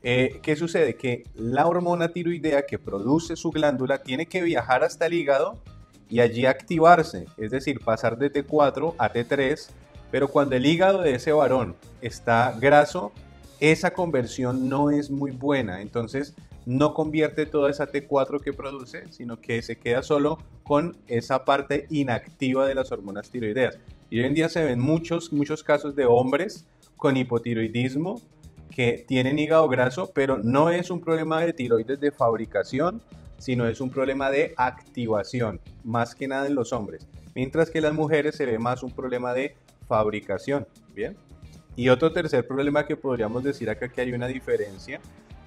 eh, 0.02 0.40
¿qué 0.42 0.54
sucede? 0.54 0.96
Que 0.96 1.24
la 1.34 1.66
hormona 1.66 2.08
tiroidea 2.08 2.66
que 2.66 2.78
produce 2.78 3.36
su 3.36 3.50
glándula 3.50 4.02
tiene 4.02 4.26
que 4.26 4.42
viajar 4.42 4.84
hasta 4.84 5.06
el 5.06 5.14
hígado 5.14 5.58
y 6.08 6.20
allí 6.20 6.46
activarse, 6.46 7.26
es 7.36 7.50
decir, 7.50 7.80
pasar 7.80 8.18
de 8.18 8.32
T4 8.32 8.94
a 8.98 9.12
T3, 9.12 9.68
pero 10.10 10.28
cuando 10.28 10.56
el 10.56 10.66
hígado 10.66 11.02
de 11.02 11.14
ese 11.14 11.32
varón 11.32 11.74
está 12.00 12.56
graso, 12.60 13.12
esa 13.60 13.92
conversión 13.92 14.68
no 14.68 14.90
es 14.90 15.10
muy 15.10 15.30
buena, 15.30 15.80
entonces 15.80 16.34
no 16.66 16.94
convierte 16.94 17.46
toda 17.46 17.70
esa 17.70 17.90
T4 17.90 18.40
que 18.40 18.52
produce, 18.52 19.04
sino 19.10 19.40
que 19.40 19.62
se 19.62 19.76
queda 19.76 20.02
solo 20.02 20.38
con 20.64 20.96
esa 21.06 21.44
parte 21.44 21.86
inactiva 21.90 22.66
de 22.66 22.74
las 22.74 22.90
hormonas 22.90 23.30
tiroideas. 23.30 23.78
Y 24.10 24.18
hoy 24.18 24.26
en 24.26 24.34
día 24.34 24.48
se 24.48 24.64
ven 24.64 24.80
muchos, 24.80 25.32
muchos 25.32 25.62
casos 25.62 25.94
de 25.94 26.06
hombres 26.06 26.66
con 26.96 27.16
hipotiroidismo 27.16 28.20
que 28.70 29.04
tienen 29.06 29.38
hígado 29.38 29.68
graso, 29.68 30.10
pero 30.12 30.38
no 30.38 30.70
es 30.70 30.90
un 30.90 31.00
problema 31.00 31.40
de 31.40 31.52
tiroides 31.52 32.00
de 32.00 32.10
fabricación, 32.10 33.00
sino 33.38 33.66
es 33.66 33.80
un 33.80 33.90
problema 33.90 34.30
de 34.30 34.54
activación, 34.56 35.60
más 35.84 36.14
que 36.14 36.28
nada 36.28 36.46
en 36.46 36.54
los 36.54 36.72
hombres. 36.72 37.06
Mientras 37.34 37.70
que 37.70 37.78
en 37.78 37.84
las 37.84 37.94
mujeres 37.94 38.36
se 38.36 38.46
ve 38.46 38.58
más 38.58 38.82
un 38.82 38.90
problema 38.90 39.34
de 39.34 39.56
fabricación, 39.86 40.66
¿bien? 40.94 41.16
Y 41.76 41.90
otro 41.90 42.12
tercer 42.12 42.46
problema 42.46 42.86
que 42.86 42.96
podríamos 42.96 43.44
decir 43.44 43.68
acá 43.68 43.88
que 43.88 44.00
hay 44.00 44.12
una 44.12 44.26
diferencia 44.26 45.00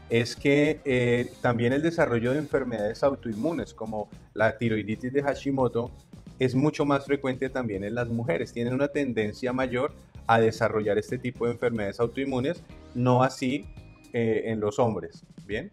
es 0.10 0.36
que 0.36 0.80
eh, 0.86 1.32
también 1.42 1.74
el 1.74 1.82
desarrollo 1.82 2.32
de 2.32 2.40
enfermedades 2.40 3.04
autoinmunes 3.04 3.74
como 3.74 4.10
la 4.34 4.58
tiroiditis 4.58 5.14
de 5.14 5.24
Hashimoto 5.24 5.92
es 6.40 6.56
mucho 6.56 6.86
más 6.86 7.06
frecuente 7.06 7.50
también 7.50 7.84
en 7.84 7.96
las 7.96 8.08
mujeres. 8.08 8.54
Tienen 8.54 8.74
una 8.74 8.88
tendencia 8.88 9.54
mayor 9.54 9.94
a 10.26 10.40
desarrollar 10.40 10.98
este 10.98 11.18
tipo 11.18 11.46
de 11.46 11.54
enfermedades 11.54 12.00
autoinmunes, 12.00 12.64
no 12.96 13.24
así 13.24 13.66
eh, 14.14 14.44
en 14.46 14.60
los 14.60 14.80
hombres. 14.80 15.24
Bien. 15.46 15.72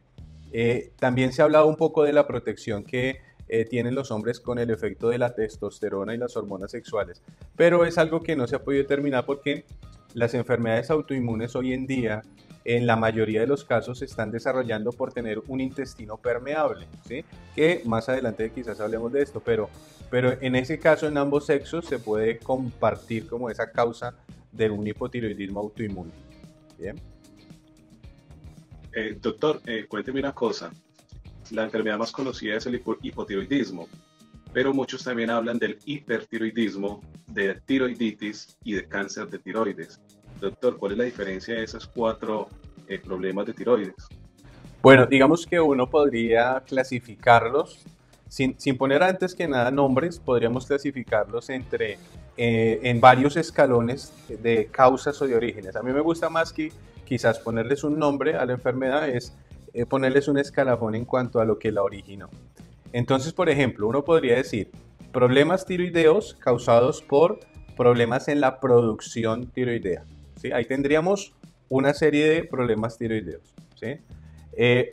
Eh, 0.59 0.93
también 0.99 1.35
se 1.35 1.43
ha 1.43 1.45
hablado 1.45 1.67
un 1.67 1.77
poco 1.77 2.03
de 2.03 2.15
la 2.15 2.27
protección 2.27 2.83
que 2.83 3.21
tienen 3.71 3.95
los 3.95 4.11
hombres 4.11 4.41
con 4.41 4.59
el 4.59 4.71
efecto 4.71 5.09
de 5.09 5.19
la 5.19 5.33
testosterona 5.33 6.15
y 6.15 6.19
las 6.19 6.37
hormonas 6.37 6.73
sexuales, 6.73 7.23
pero 7.55 7.85
es 7.85 7.97
algo 7.97 8.21
que 8.21 8.35
no 8.35 8.49
se 8.49 8.57
ha 8.57 8.65
podido 8.65 8.83
determinar 8.83 9.25
porque 9.25 9.65
las 10.15 10.35
enfermedades 10.35 10.91
autoinmunes 10.91 11.55
hoy 11.55 11.73
en 11.73 11.87
día 11.87 12.23
en 12.65 12.87
la 12.87 12.97
mayoría 12.97 13.41
de 13.41 13.47
los 13.47 13.65
casos 13.65 14.01
se 14.01 14.07
están 14.07 14.33
desarrollando 14.33 14.91
por 14.91 15.13
tener 15.13 15.41
un 15.47 15.61
intestino 15.61 16.17
permeable, 16.17 16.89
¿sí? 17.07 17.25
que 17.55 17.83
más 17.85 18.09
adelante 18.09 18.51
quizás 18.51 18.81
hablemos 18.81 19.13
de 19.13 19.23
esto, 19.23 19.41
pero, 19.45 19.71
pero 20.11 20.33
en 20.41 20.57
ese 20.57 20.81
caso 20.81 21.07
en 21.07 21.17
ambos 21.17 21.47
sexos 21.47 21.85
se 21.85 22.01
puede 22.01 22.39
compartir 22.39 23.29
como 23.29 23.51
esa 23.51 23.71
causa 23.71 24.15
de 24.51 24.71
un 24.71 24.85
hipotiroidismo 24.87 25.61
autoinmune. 25.61 26.11
Bien. 26.77 27.01
Eh, 28.97 29.19
doctor, 29.21 29.61
eh, 29.67 29.85
cuénteme 29.87 30.21
una 30.21 30.33
cosa. 30.33 30.71
La 31.51 31.65
enfermedad 31.65 31.99
más 31.99 32.11
conocida 32.11 32.57
es 32.57 32.65
el 32.65 32.83
hipotiroidismo, 33.03 33.89
pero 34.55 34.73
muchos 34.73 35.05
también 35.05 35.29
hablan 35.29 35.59
del 35.59 35.79
hipertiroidismo, 35.85 37.03
de 37.27 37.61
tiroiditis 37.67 38.57
y 38.65 38.73
de 38.73 38.89
cáncer 38.89 39.29
de 39.29 39.39
tiroides. 39.39 40.01
Doctor, 40.41 40.79
¿cuál 40.79 40.93
es 40.93 40.99
la 40.99 41.05
diferencia 41.05 41.55
de 41.57 41.65
esos 41.65 41.87
cuatro 41.87 42.49
eh, 42.89 42.99
problemas 42.99 43.45
de 43.45 43.53
tiroides? 43.53 43.95
Bueno, 44.81 45.05
digamos 45.05 45.47
que 45.47 45.61
uno 45.61 45.91
podría 45.91 46.63
clasificarlos, 46.67 47.85
sin, 48.29 48.59
sin, 48.59 48.79
poner 48.79 49.03
antes 49.03 49.35
que 49.35 49.47
nada 49.47 49.71
nombres, 49.71 50.19
podríamos 50.19 50.65
clasificarlos 50.65 51.51
entre, 51.51 51.99
eh, 52.39 52.81
en 52.83 52.99
varios 52.99 53.37
escalones 53.37 54.11
de 54.27 54.69
causas 54.73 55.21
o 55.21 55.27
de 55.27 55.37
orígenes. 55.37 55.77
A 55.77 55.83
mí 55.83 55.93
me 55.93 56.01
gusta 56.01 56.31
más 56.31 56.51
que 56.51 56.73
quizás 57.07 57.39
ponerles 57.39 57.85
un 57.85 57.99
nombre 57.99 58.37
a 58.37 58.45
la 58.45 58.53
enfermedad, 58.53 59.09
es 59.09 59.35
eh, 59.73 59.87
ponerles 59.87 60.29
un 60.29 60.39
escalafón 60.39 60.95
en 60.95 61.07
cuanto 61.07 61.41
a 61.41 61.47
lo 61.47 61.59
que 61.59 61.73
la 61.73 61.83
originó. 61.83 62.29
Entonces, 62.93 63.33
por 63.33 63.49
ejemplo, 63.49 63.89
uno 63.89 64.05
podría 64.05 64.37
decir 64.37 64.71
problemas 65.13 65.65
tiroideos 65.65 66.35
causados 66.35 67.01
por 67.01 67.41
problemas 67.77 68.29
en 68.29 68.41
la 68.41 68.61
producción 68.61 69.47
tiroidea. 69.47 70.05
Ahí 70.53 70.65
tendríamos 70.67 71.35
una 71.69 71.95
serie 71.95 72.29
de 72.29 72.45
problemas 72.45 72.99
tiroideos. 72.99 73.55
Eh, 74.53 74.91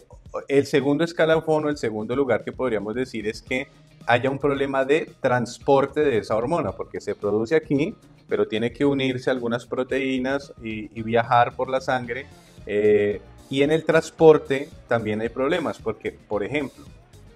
el 0.47 0.65
segundo 0.65 1.03
escalafón 1.03 1.65
o 1.65 1.69
el 1.69 1.77
segundo 1.77 2.15
lugar 2.15 2.43
que 2.43 2.51
podríamos 2.51 2.95
decir 2.95 3.27
es 3.27 3.41
que 3.41 3.67
haya 4.05 4.29
un 4.29 4.39
problema 4.39 4.83
de 4.83 5.11
transporte 5.21 6.01
de 6.01 6.17
esa 6.17 6.35
hormona, 6.35 6.71
porque 6.71 6.99
se 6.99 7.15
produce 7.15 7.55
aquí, 7.55 7.95
pero 8.27 8.47
tiene 8.47 8.71
que 8.71 8.85
unirse 8.85 9.29
a 9.29 9.33
algunas 9.33 9.65
proteínas 9.65 10.53
y, 10.61 11.01
viajar 11.01 11.55
por 11.55 11.69
la 11.69 11.81
sangre. 11.81 12.25
Eh, 12.65 13.21
y 13.49 13.61
en 13.61 13.71
el 13.71 13.83
transporte 13.83 14.69
también 14.87 15.21
hay 15.21 15.29
problemas, 15.29 15.79
porque, 15.79 16.11
por 16.11 16.43
ejemplo, 16.43 16.85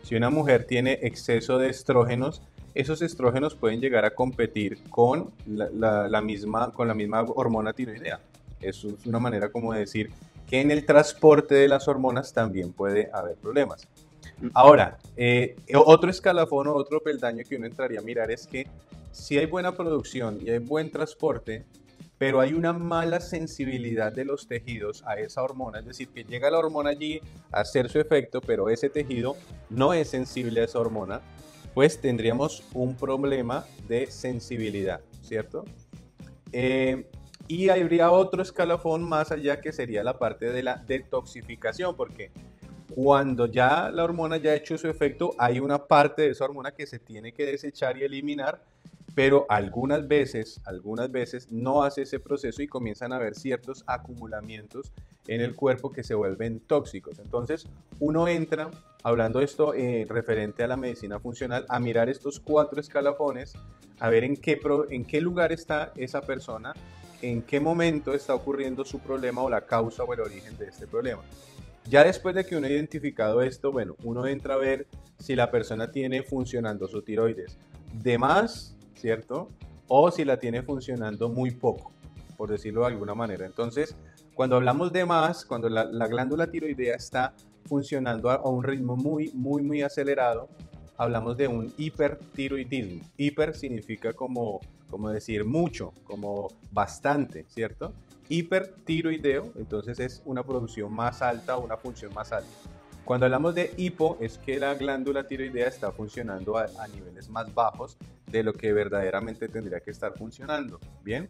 si 0.03 0.15
una 0.15 0.29
mujer 0.29 0.63
tiene 0.65 1.00
exceso 1.01 1.58
de 1.58 1.70
estrógenos, 1.70 2.41
esos 2.74 3.01
estrógenos 3.01 3.56
pueden 3.56 3.82
llegar 3.82 4.06
a 4.06 4.12
competir 4.12 4.79
con 4.89 5.32
la, 5.46 6.22
misma, 6.22 6.72
con 6.72 6.88
la 6.88 6.94
misma 6.94 7.24
hormona 7.24 7.74
tiroidea. 7.74 8.20
Eso 8.62 8.89
es 8.89 9.06
una 9.06 9.20
manera 9.20 9.50
como 9.50 9.74
de 9.74 9.82
decir 9.82 10.12
que 10.48 10.62
en 10.62 10.72
el 10.72 10.86
transporte 10.86 11.56
de 11.56 11.67
las 11.67 11.88
hormonas 11.88 12.34
también 12.34 12.72
puede 12.72 13.10
haber 13.13 13.36
problemas. 13.36 13.88
Ahora, 14.53 14.98
eh, 15.15 15.56
otro 15.74 16.10
escalafón 16.10 16.67
o 16.67 16.74
otro 16.74 17.01
peldaño 17.01 17.44
que 17.48 17.56
uno 17.56 17.65
entraría 17.65 18.00
a 18.00 18.03
mirar 18.03 18.32
es 18.32 18.46
que 18.46 18.67
si 19.17 19.38
hay 19.38 19.47
buena 19.47 19.75
producción 19.75 20.39
y 20.41 20.51
hay 20.51 20.59
buen 20.59 20.91
transporte, 20.91 21.65
pero 22.19 22.39
hay 22.39 22.53
una 22.53 22.71
mala 22.71 23.19
sensibilidad 23.19 24.13
de 24.13 24.25
los 24.25 24.47
tejidos 24.47 25.03
a 25.05 25.15
esa 25.15 25.41
hormona, 25.41 25.79
es 25.79 25.86
decir, 25.86 26.09
que 26.09 26.24
llega 26.24 26.51
la 26.51 26.59
hormona 26.59 26.91
allí 26.91 27.19
a 27.51 27.62
hacer 27.62 27.89
su 27.89 28.00
efecto, 28.00 28.41
pero 28.41 28.69
ese 28.69 28.89
tejido 28.89 29.36
no 29.69 29.93
es 29.93 30.09
sensible 30.09 30.62
a 30.62 30.65
esa 30.65 30.79
hormona, 30.79 31.21
pues 31.74 32.00
tendríamos 32.00 32.63
un 32.74 32.95
problema 32.95 33.65
de 33.88 34.07
sensibilidad, 34.07 35.01
¿cierto? 35.21 35.65
Eh, 36.51 37.09
y 37.47 37.69
habría 37.69 38.12
otro 38.12 38.41
escalafón 38.43 39.03
más 39.03 39.31
allá 39.31 39.62
que 39.62 39.71
sería 39.71 40.03
la 40.03 40.19
parte 40.19 40.51
de 40.51 40.63
la 40.63 40.83
detoxificación, 40.88 41.95
porque 41.95 42.31
cuando 42.93 43.47
ya 43.47 43.89
la 43.91 44.03
hormona 44.03 44.38
ya 44.38 44.51
ha 44.51 44.55
hecho 44.55 44.77
su 44.77 44.88
efecto, 44.88 45.33
hay 45.38 45.59
una 45.59 45.86
parte 45.86 46.24
de 46.24 46.29
esa 46.29 46.45
hormona 46.45 46.71
que 46.71 46.88
se 46.88 47.00
tiene 47.00 47.31
que 47.31 47.45
desechar 47.45 47.97
y 47.97 48.03
eliminar 48.03 48.63
pero 49.17 49.47
algunas 49.50 50.07
veces, 50.07 50.62
algunas 50.63 51.12
veces 51.12 51.51
no 51.51 51.81
hace 51.81 52.03
ese 52.03 52.19
proceso 52.19 52.62
y 52.62 52.67
comienzan 52.67 53.12
a 53.12 53.15
haber 53.15 53.33
ciertos 53.33 53.83
acumulamientos 53.88 54.93
en 55.25 55.41
el 55.41 55.55
cuerpo 55.55 55.91
que 55.91 56.03
se 56.03 56.13
vuelven 56.13 56.59
tóxicos. 56.59 57.17
Entonces, 57.17 57.65
uno 58.00 58.27
entra, 58.27 58.69
hablando 59.01 59.41
esto 59.41 59.74
eh, 59.74 60.05
referente 60.07 60.63
a 60.63 60.67
la 60.67 60.77
medicina 60.77 61.19
funcional, 61.19 61.65
a 61.67 61.79
mirar 61.79 62.09
estos 62.09 62.39
cuatro 62.39 62.79
escalafones, 62.79 63.55
a 64.00 64.07
ver 64.12 64.24
en 64.24 64.38
qué, 64.38 64.59
en 64.91 65.03
qué 65.03 65.19
lugar 65.19 65.51
está 65.51 65.93
esa 65.95 66.21
persona, 66.21 66.75
en 67.24 67.41
qué 67.41 67.59
momento 67.59 68.13
está 68.13 68.36
ocurriendo 68.36 68.86
su 68.86 69.00
problema 69.00 69.41
o 69.41 69.50
la 69.50 69.62
causa 69.62 70.03
o 70.03 70.13
el 70.13 70.19
origen 70.19 70.55
de 70.59 70.67
este 70.67 70.86
problema. 70.86 71.24
Ya 71.89 72.03
después 72.03 72.36
de 72.36 72.45
que 72.45 72.55
uno 72.55 72.67
ha 72.67 72.69
identificado 72.69 73.41
esto, 73.41 73.71
bueno, 73.71 73.95
uno 74.03 74.27
entra 74.27 74.53
a 74.53 74.57
ver 74.57 74.86
si 75.17 75.36
la 75.36 75.50
persona 75.50 75.91
tiene 75.91 76.21
funcionando 76.21 76.88
su 76.88 77.01
tiroides 77.01 77.57
de 77.93 78.19
más 78.19 78.76
¿cierto? 78.97 79.49
O 79.87 80.11
si 80.11 80.25
la 80.25 80.37
tiene 80.37 80.63
funcionando 80.63 81.29
muy 81.29 81.51
poco, 81.51 81.91
por 82.35 82.49
decirlo 82.49 82.81
de 82.81 82.87
alguna 82.87 83.15
manera. 83.15 83.45
Entonces, 83.45 83.95
cuando 84.33 84.57
hablamos 84.57 84.91
de 84.91 85.05
más, 85.05 85.45
cuando 85.45 85.69
la, 85.69 85.85
glándula 86.07 86.47
tiroidea 86.47 86.95
está 86.95 87.33
funcionando 87.65 88.29
a, 88.29 88.47
un 88.49 88.63
ritmo 88.63 88.95
muy, 88.95 89.31
muy, 89.33 89.63
muy 89.63 89.81
acelerado, 89.81 90.49
hablamos 90.97 91.37
de 91.37 91.47
un 91.47 91.73
hipertiroidismo. 91.77 93.03
Hiper 93.17 93.55
significa 93.55 94.13
como, 94.13 94.59
como 94.89 95.09
decir 95.09 95.45
mucho, 95.45 95.93
como 96.03 96.49
bastante, 96.71 97.45
¿cierto? 97.47 97.93
Hipertiroideo, 98.29 99.53
entonces 99.55 99.99
es 99.99 100.21
una 100.25 100.43
producción 100.43 100.93
más 100.93 101.21
alta, 101.21 101.57
una 101.57 101.77
función 101.77 102.13
más 102.13 102.31
alta. 102.31 102.49
Cuando 103.07 103.25
hablamos 103.25 103.55
de 103.55 103.73
hipo, 103.77 104.17
es 104.19 104.37
que 104.37 104.59
la 104.59 104.73
glándula 104.73 105.25
tiroidea 105.25 105.67
está 105.67 105.93
funcionando 105.93 106.57
a, 106.57 106.67
niveles 106.93 107.29
más 107.29 107.53
bajos 107.53 107.97
de 108.27 108.43
lo 108.43 108.53
que 108.53 108.74
verdaderamente 108.74 109.48
tendría 109.48 109.79
que 109.79 109.91
estar 109.91 110.17
funcionando. 110.17 110.79
Bien, 111.03 111.29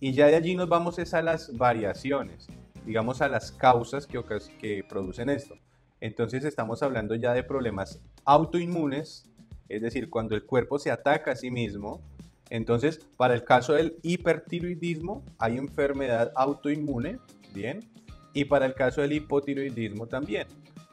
y 0.00 0.12
ya 0.12 0.26
de 0.26 0.36
allí 0.36 0.56
nos 0.56 0.68
vamos 0.68 0.98
a 0.98 1.22
las 1.22 1.56
variaciones, 1.56 2.48
digamos 2.84 3.20
a 3.22 3.28
las 3.28 3.52
causas 3.52 4.06
que, 4.06 4.20
que 4.58 4.84
producen 4.88 5.30
esto. 5.30 5.54
Entonces 6.00 6.44
estamos 6.44 6.82
hablando 6.82 7.14
ya 7.14 7.32
de 7.32 7.44
problemas 7.44 8.00
autoinmunes, 8.24 9.30
es 9.68 9.82
decir, 9.82 10.10
cuando 10.10 10.34
el 10.34 10.44
cuerpo 10.44 10.78
se 10.78 10.90
ataca 10.90 11.32
a 11.32 11.36
sí 11.36 11.50
mismo. 11.50 12.02
Entonces, 12.50 13.06
para 13.16 13.34
el 13.34 13.44
caso 13.44 13.74
del 13.74 13.96
hipertiroidismo, 14.02 15.24
hay 15.38 15.56
enfermedad 15.56 16.32
autoinmune, 16.34 17.18
bien, 17.54 17.88
y 18.34 18.44
para 18.44 18.66
el 18.66 18.74
caso 18.74 19.00
del 19.00 19.12
hipotiroidismo 19.12 20.06
también 20.06 20.46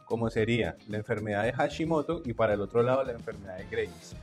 como 0.09 0.27
sería 0.31 0.75
la 0.87 0.97
enfermedad 0.97 1.43
de 1.43 1.53
Hashimoto 1.53 2.23
y 2.25 2.33
para 2.33 2.55
el 2.55 2.61
otro 2.61 2.81
lado 2.81 3.03
la 3.03 3.11
enfermedad 3.11 3.57
de 3.57 3.65
Graves. 3.65 4.15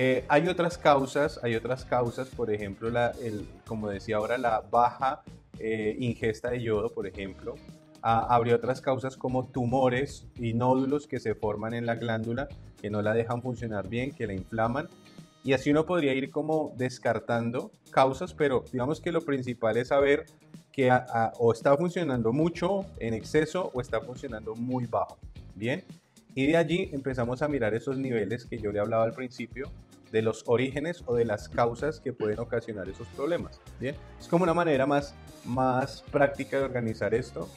Eh, 0.00 0.24
hay 0.28 0.46
otras 0.46 0.78
causas, 0.78 1.40
hay 1.42 1.56
otras 1.56 1.84
causas, 1.84 2.28
por 2.28 2.52
ejemplo, 2.52 2.88
la, 2.88 3.10
el, 3.20 3.48
como 3.66 3.88
decía 3.88 4.18
ahora, 4.18 4.38
la 4.38 4.60
baja 4.60 5.24
eh, 5.58 5.96
ingesta 5.98 6.50
de 6.50 6.62
yodo, 6.62 6.92
por 6.92 7.08
ejemplo. 7.08 7.56
Ah, 8.00 8.24
habría 8.30 8.54
otras 8.54 8.80
causas 8.80 9.16
como 9.16 9.48
tumores 9.48 10.28
y 10.36 10.54
nódulos 10.54 11.08
que 11.08 11.18
se 11.18 11.34
forman 11.34 11.74
en 11.74 11.84
la 11.84 11.96
glándula, 11.96 12.46
que 12.80 12.90
no 12.90 13.02
la 13.02 13.12
dejan 13.12 13.42
funcionar 13.42 13.88
bien, 13.88 14.12
que 14.12 14.28
la 14.28 14.34
inflaman. 14.34 14.88
Y 15.42 15.52
así 15.52 15.72
uno 15.72 15.84
podría 15.84 16.14
ir 16.14 16.30
como 16.30 16.72
descartando 16.76 17.72
causas, 17.90 18.34
pero 18.34 18.62
digamos 18.70 19.00
que 19.00 19.10
lo 19.10 19.22
principal 19.22 19.78
es 19.78 19.88
saber 19.88 20.26
que 20.70 20.96
o 21.40 21.52
está 21.52 21.76
funcionando 21.76 22.32
mucho 22.32 22.84
en 23.00 23.14
exceso 23.14 23.72
o 23.74 23.80
está 23.80 24.00
funcionando 24.00 24.54
muy 24.54 24.86
bajo. 24.86 25.18
Bien, 25.56 25.82
y 26.36 26.46
de 26.46 26.56
allí 26.56 26.88
empezamos 26.92 27.42
a 27.42 27.48
mirar 27.48 27.74
esos 27.74 27.98
niveles 27.98 28.44
que 28.44 28.58
yo 28.58 28.70
le 28.70 28.78
hablaba 28.78 29.02
al 29.02 29.12
principio, 29.12 29.72
de 30.12 30.22
los 30.22 30.44
orígenes 30.46 31.02
o 31.06 31.14
de 31.14 31.24
las 31.24 31.48
causas 31.48 32.00
que 32.00 32.12
pueden 32.12 32.38
ocasionar 32.38 32.88
esos 32.88 33.06
problemas. 33.08 33.60
Bien, 33.78 33.94
es 34.18 34.28
como 34.28 34.44
una 34.44 34.54
manera 34.54 34.86
más, 34.86 35.14
más 35.44 36.02
práctica 36.10 36.58
de 36.58 36.64
organizar 36.64 37.14
esto, 37.14 37.48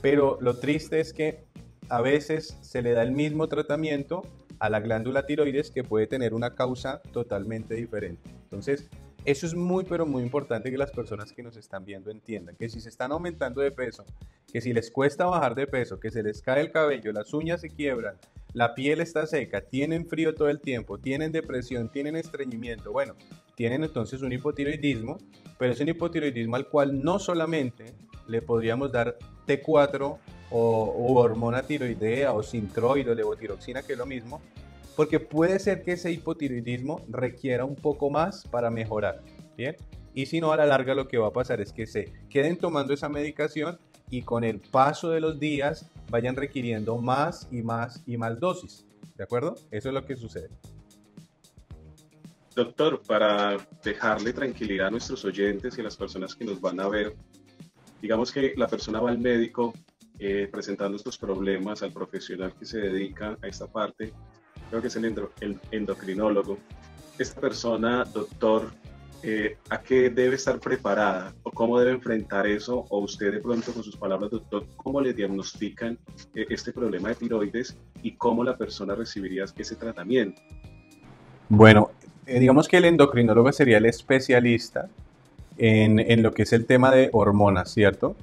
pero 0.00 0.38
lo 0.40 0.58
triste 0.58 1.00
es 1.00 1.12
que 1.12 1.44
a 1.88 2.00
veces 2.00 2.58
se 2.60 2.82
le 2.82 2.92
da 2.92 3.02
el 3.02 3.12
mismo 3.12 3.48
tratamiento 3.48 4.22
a 4.58 4.68
la 4.70 4.80
glándula 4.80 5.26
tiroides 5.26 5.70
que 5.70 5.84
puede 5.84 6.06
tener 6.06 6.34
una 6.34 6.54
causa 6.54 7.00
totalmente 7.12 7.74
diferente. 7.74 8.30
Entonces, 8.44 8.88
eso 9.30 9.46
es 9.46 9.54
muy, 9.54 9.84
pero 9.84 10.06
muy 10.06 10.22
importante 10.22 10.70
que 10.70 10.78
las 10.78 10.90
personas 10.90 11.32
que 11.32 11.42
nos 11.42 11.56
están 11.58 11.84
viendo 11.84 12.10
entiendan 12.10 12.56
que 12.56 12.70
si 12.70 12.80
se 12.80 12.88
están 12.88 13.12
aumentando 13.12 13.60
de 13.60 13.70
peso, 13.70 14.06
que 14.50 14.62
si 14.62 14.72
les 14.72 14.90
cuesta 14.90 15.26
bajar 15.26 15.54
de 15.54 15.66
peso, 15.66 16.00
que 16.00 16.10
se 16.10 16.22
les 16.22 16.40
cae 16.40 16.62
el 16.62 16.72
cabello, 16.72 17.12
las 17.12 17.34
uñas 17.34 17.60
se 17.60 17.68
quiebran, 17.68 18.16
la 18.54 18.74
piel 18.74 19.02
está 19.02 19.26
seca, 19.26 19.60
tienen 19.60 20.06
frío 20.06 20.34
todo 20.34 20.48
el 20.48 20.60
tiempo, 20.60 20.96
tienen 20.96 21.30
depresión, 21.30 21.90
tienen 21.90 22.16
estreñimiento, 22.16 22.90
bueno, 22.90 23.16
tienen 23.54 23.84
entonces 23.84 24.22
un 24.22 24.32
hipotiroidismo, 24.32 25.18
pero 25.58 25.74
es 25.74 25.80
un 25.80 25.90
hipotiroidismo 25.90 26.56
al 26.56 26.68
cual 26.68 27.04
no 27.04 27.18
solamente 27.18 27.92
le 28.28 28.40
podríamos 28.40 28.90
dar 28.90 29.18
T4 29.46 30.18
o, 30.50 31.20
hormona 31.20 31.62
tiroidea 31.62 32.32
o 32.32 32.42
sintroide 32.42 33.10
o 33.10 33.14
levotiroxina, 33.14 33.82
que 33.82 33.92
es 33.92 33.98
lo 33.98 34.06
mismo, 34.06 34.40
porque 34.98 35.20
puede 35.20 35.60
ser 35.60 35.84
que 35.84 35.92
ese 35.92 36.10
hipotiroidismo 36.10 37.04
requiera 37.06 37.64
un 37.64 37.76
poco 37.76 38.10
más 38.10 38.44
para 38.48 38.68
mejorar, 38.68 39.22
¿bien? 39.56 39.76
Y 40.12 40.26
si 40.26 40.40
no, 40.40 40.50
a 40.50 40.56
la 40.56 40.66
larga 40.66 40.92
lo 40.92 41.06
que 41.06 41.18
va 41.18 41.28
a 41.28 41.32
pasar 41.32 41.60
es 41.60 41.72
que 41.72 41.86
se 41.86 42.12
queden 42.28 42.58
tomando 42.58 42.92
esa 42.92 43.08
medicación 43.08 43.78
y 44.10 44.22
con 44.22 44.42
el 44.42 44.58
paso 44.58 45.10
de 45.10 45.20
los 45.20 45.38
días 45.38 45.88
vayan 46.10 46.34
requiriendo 46.34 46.98
más 46.98 47.46
y 47.52 47.62
más 47.62 48.02
y 48.08 48.16
más 48.16 48.40
dosis, 48.40 48.86
¿de 49.16 49.22
acuerdo? 49.22 49.54
Eso 49.70 49.88
es 49.90 49.94
lo 49.94 50.04
que 50.04 50.16
sucede. 50.16 50.50
Doctor, 52.56 53.00
para 53.06 53.56
dejarle 53.84 54.32
tranquilidad 54.32 54.88
a 54.88 54.90
nuestros 54.90 55.24
oyentes 55.24 55.78
y 55.78 55.80
a 55.80 55.84
las 55.84 55.96
personas 55.96 56.34
que 56.34 56.44
nos 56.44 56.60
van 56.60 56.80
a 56.80 56.88
ver, 56.88 57.14
digamos 58.02 58.32
que 58.32 58.52
la 58.56 58.66
persona 58.66 58.98
va 58.98 59.10
al 59.10 59.18
médico 59.18 59.72
eh, 60.18 60.48
presentando 60.50 60.96
estos 60.96 61.16
problemas 61.16 61.84
al 61.84 61.92
profesional 61.92 62.52
que 62.58 62.66
se 62.66 62.78
dedica 62.78 63.38
a 63.40 63.46
esta 63.46 63.68
parte, 63.68 64.12
creo 64.68 64.82
que 64.82 64.88
es 64.88 64.96
el, 64.96 65.60
endocrinólogo. 65.70 66.58
Esta 67.18 67.40
persona, 67.40 68.04
doctor, 68.04 68.70
eh, 69.22 69.56
¿a 69.70 69.80
qué 69.80 70.10
debe 70.10 70.36
estar 70.36 70.60
preparada 70.60 71.34
o 71.42 71.50
cómo 71.50 71.78
debe 71.78 71.92
enfrentar 71.92 72.46
eso? 72.46 72.86
O 72.90 73.00
usted 73.00 73.32
de 73.32 73.40
pronto 73.40 73.72
con 73.72 73.82
sus 73.82 73.96
palabras, 73.96 74.30
doctor, 74.30 74.66
¿cómo 74.76 75.00
le 75.00 75.12
diagnostican 75.12 75.98
eh, 76.34 76.46
este 76.50 76.72
problema 76.72 77.08
de 77.08 77.16
tiroides 77.16 77.76
y 78.02 78.12
cómo 78.12 78.44
la 78.44 78.56
persona 78.56 78.94
recibiría 78.94 79.44
ese 79.56 79.76
tratamiento? 79.76 80.40
Bueno, 81.48 81.90
digamos 82.26 82.68
que 82.68 82.76
el 82.76 82.84
endocrinólogo 82.84 83.50
sería 83.52 83.78
el 83.78 83.86
especialista 83.86 84.88
en, 85.56 85.98
en, 85.98 86.22
lo 86.22 86.32
que 86.32 86.42
es 86.42 86.52
el 86.52 86.66
tema 86.66 86.92
de 86.92 87.08
hormonas, 87.12 87.72
¿cierto? 87.72 88.14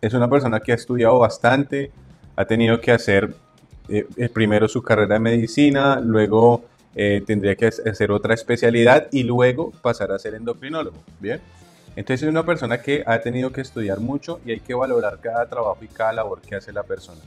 Es 0.00 0.12
una 0.14 0.28
persona 0.28 0.60
que 0.60 0.72
ha 0.72 0.74
estudiado 0.74 1.18
bastante, 1.18 1.90
ha 2.36 2.44
tenido 2.44 2.80
que 2.80 2.92
hacer 2.92 3.34
eh, 3.88 4.06
eh, 4.16 4.28
primero 4.28 4.66
su 4.68 4.82
carrera 4.82 5.14
de 5.14 5.20
medicina, 5.20 6.00
luego 6.00 6.64
eh, 6.94 7.22
tendría 7.26 7.54
que 7.54 7.66
hacer 7.66 8.10
otra 8.10 8.34
especialidad 8.34 9.08
y 9.12 9.24
luego 9.24 9.72
pasar 9.82 10.12
a 10.12 10.18
ser 10.18 10.34
endocrinólogo. 10.34 10.96
Bien. 11.20 11.40
Entonces 11.96 12.22
es 12.22 12.28
una 12.28 12.44
persona 12.44 12.80
que 12.80 13.04
ha 13.06 13.20
tenido 13.20 13.52
que 13.52 13.60
estudiar 13.60 14.00
mucho 14.00 14.40
y 14.44 14.52
hay 14.52 14.60
que 14.60 14.74
valorar 14.74 15.20
cada 15.20 15.48
trabajo 15.48 15.78
y 15.82 15.88
cada 15.88 16.12
labor 16.12 16.40
que 16.40 16.56
hace 16.56 16.72
la 16.72 16.82
persona. 16.82 17.20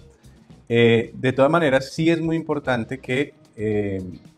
de 0.68 1.34
todas 1.34 1.50
maneras, 1.50 1.94
sí 1.94 2.10
es 2.10 2.20
muy 2.20 2.36
importante 2.36 3.00
que 3.00 3.34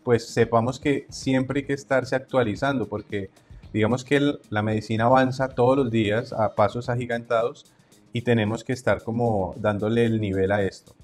pues 0.04 0.28
sepamos 0.28 0.78
que 0.78 1.06
siempre 1.10 1.60
hay 1.60 1.66
que 1.66 1.72
estarse 1.72 2.14
actualizando 2.14 2.86
porque 2.86 3.30
digamos 3.72 4.04
que 4.04 4.34
la 4.50 4.62
medicina 4.62 5.06
avanza 5.06 5.48
todos 5.48 5.76
los 5.76 5.90
días 5.90 6.32
a 6.32 6.54
pasos 6.54 6.88
agigantados 6.88 7.66
y 8.12 8.22
tenemos 8.22 8.62
que 8.62 8.72
estar 8.72 9.02
como 9.02 9.54
dándole 9.56 10.04
el 10.04 10.20
nivel 10.20 10.52
a 10.52 10.62
esto. 10.62 10.94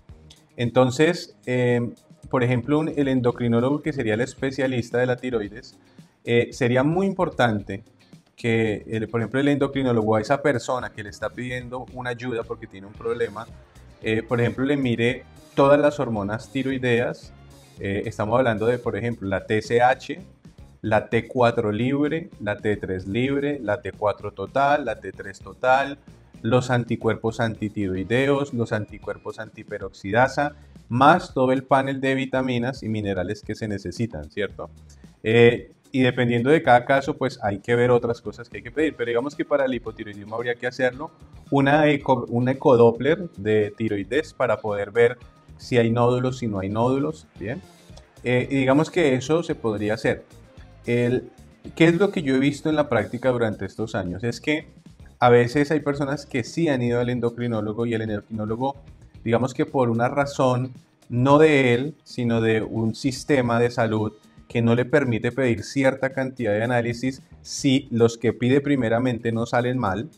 Entonces, 0.56 1.36
eh, 1.46 1.92
por 2.30 2.42
ejemplo, 2.42 2.82
el 2.82 3.08
endocrinólogo 3.08 3.82
que 3.82 3.92
sería 3.92 4.14
el 4.14 4.22
especialista 4.22 4.98
de 4.98 5.06
la 5.06 5.16
tiroides, 5.16 5.78
eh, 6.24 6.48
sería 6.52 6.82
muy 6.82 7.06
importante 7.06 7.84
que, 8.34 9.06
por 9.10 9.20
ejemplo, 9.20 9.40
el 9.40 9.48
endocrinólogo 9.48 10.16
a 10.16 10.20
esa 10.20 10.42
persona 10.42 10.90
que 10.90 11.02
le 11.02 11.10
está 11.10 11.30
pidiendo 11.30 11.86
una 11.94 12.10
ayuda 12.10 12.42
porque 12.42 12.66
tiene 12.66 12.86
un 12.86 12.92
problema, 12.92 13.46
eh, 14.02 14.22
por 14.22 14.40
ejemplo, 14.40 14.64
le 14.64 14.76
mire 14.76 15.24
todas 15.54 15.80
las 15.80 16.00
hormonas 16.00 16.50
tiroideas. 16.50 17.32
estamos 17.78 18.38
hablando 18.38 18.66
de, 18.66 18.78
por 18.78 18.96
ejemplo, 18.96 19.28
la 19.28 19.44
TSH, 19.46 20.18
la 20.80 21.10
T4 21.10 21.72
libre, 21.72 22.30
la 22.40 22.56
T3 22.56 23.04
libre, 23.04 23.58
la 23.60 23.82
T4 23.82 24.32
total, 24.32 24.86
la 24.86 24.98
T3 24.98 25.38
total, 25.42 25.98
los 26.42 26.70
anticuerpos 26.70 27.40
antitiroideos, 27.40 28.55
los 28.55 28.72
anticuerpos 28.72 29.38
antiperoxidasa, 29.38 30.55
más 30.88 31.35
todo 31.35 31.53
el 31.53 31.64
panel 31.64 32.01
de 32.01 32.14
vitaminas 32.14 32.83
y 32.83 32.88
minerales 32.88 33.42
que 33.42 33.55
se 33.55 33.68
necesitan, 33.68 34.31
¿cierto? 34.31 34.70
Eh, 35.22 35.72
y 35.92 36.03
dependiendo 36.03 36.51
de 36.51 36.62
cada 36.62 36.85
caso, 36.85 37.16
pues 37.16 37.38
hay 37.42 37.61
que 37.61 37.75
ver 37.75 37.90
otras 37.90 38.20
cosas 38.20 38.49
que 38.49 38.59
hay 38.59 38.62
que 38.62 38.70
pedir. 38.70 38.94
Pero 38.96 39.09
digamos 39.09 39.35
que 39.35 39.44
para 39.44 39.64
el 39.64 39.75
hipotiroidismo 39.75 40.35
habría 40.35 40.55
que 40.55 40.66
hacerlo 40.66 41.11
una 41.51 41.88
eco, 41.88 42.27
un 42.29 42.49
ecodoppler 42.49 43.31
de 43.37 43.72
tiroides 43.77 44.35
para 44.35 44.59
poder 44.59 44.90
ver 44.90 45.16
si 45.57 45.79
hay 45.79 45.90
nódulos, 45.90 46.38
si 46.38 46.49
no 46.49 46.59
hay 46.59 46.68
nódulos, 46.68 47.27
¿bien? 47.38 47.62
Eh, 48.25 48.46
y 48.51 48.57
digamos 48.57 48.90
que 48.90 49.14
eso 49.14 49.42
se 49.42 49.55
podría 49.55 49.94
hacer. 49.94 50.25
El, 50.85 51.31
¿Qué 51.75 51.87
es 51.87 51.94
lo 51.94 52.11
que 52.11 52.22
yo 52.22 52.37
he 52.37 52.38
visto 52.38 52.68
en 52.68 52.77
la 52.77 52.88
práctica 52.88 53.31
durante 53.31 53.64
estos 53.64 53.94
años? 53.94 54.22
Es 54.22 54.40
que 54.40 54.68
a 55.18 55.31
veces 55.31 55.70
hay 55.70 55.81
personas 55.81 56.26
que 56.26 56.44
sí 56.44 56.68
han 56.68 56.83
ido 56.83 57.00
al 57.00 57.11
endocrinólogo 57.11 57.87
y 57.87 57.94
el 57.94 58.02
endocrinólogo, 58.02 58.76
digamos 59.24 59.55
que 59.55 59.66
por 59.66 59.90
una 59.90 60.09
razón, 60.09 60.72
no 61.09 61.38
de 61.38 61.74
él, 61.74 61.94
sino 62.05 62.40
de 62.40 62.62
un 62.62 62.94
sistema 62.94 63.59
de 63.59 63.70
salud 63.70 64.12
que 64.48 64.62
no 64.62 64.74
le 64.74 64.85
permite 64.85 65.33
pedir 65.33 65.64
cierta 65.64 66.11
cantidad 66.11 66.52
de 66.52 66.62
análisis 66.62 67.22
si 67.42 67.88
los 67.90 68.18
que 68.18 68.33
pide 68.33 68.61
primeramente 68.61 69.33
no 69.33 69.46
salen 69.46 69.79
mal. 69.79 70.09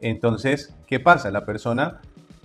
Entonces, 0.00 0.74
¿qué 0.86 1.00
pasa? 1.00 1.30
La 1.30 1.44
persona 1.44 2.00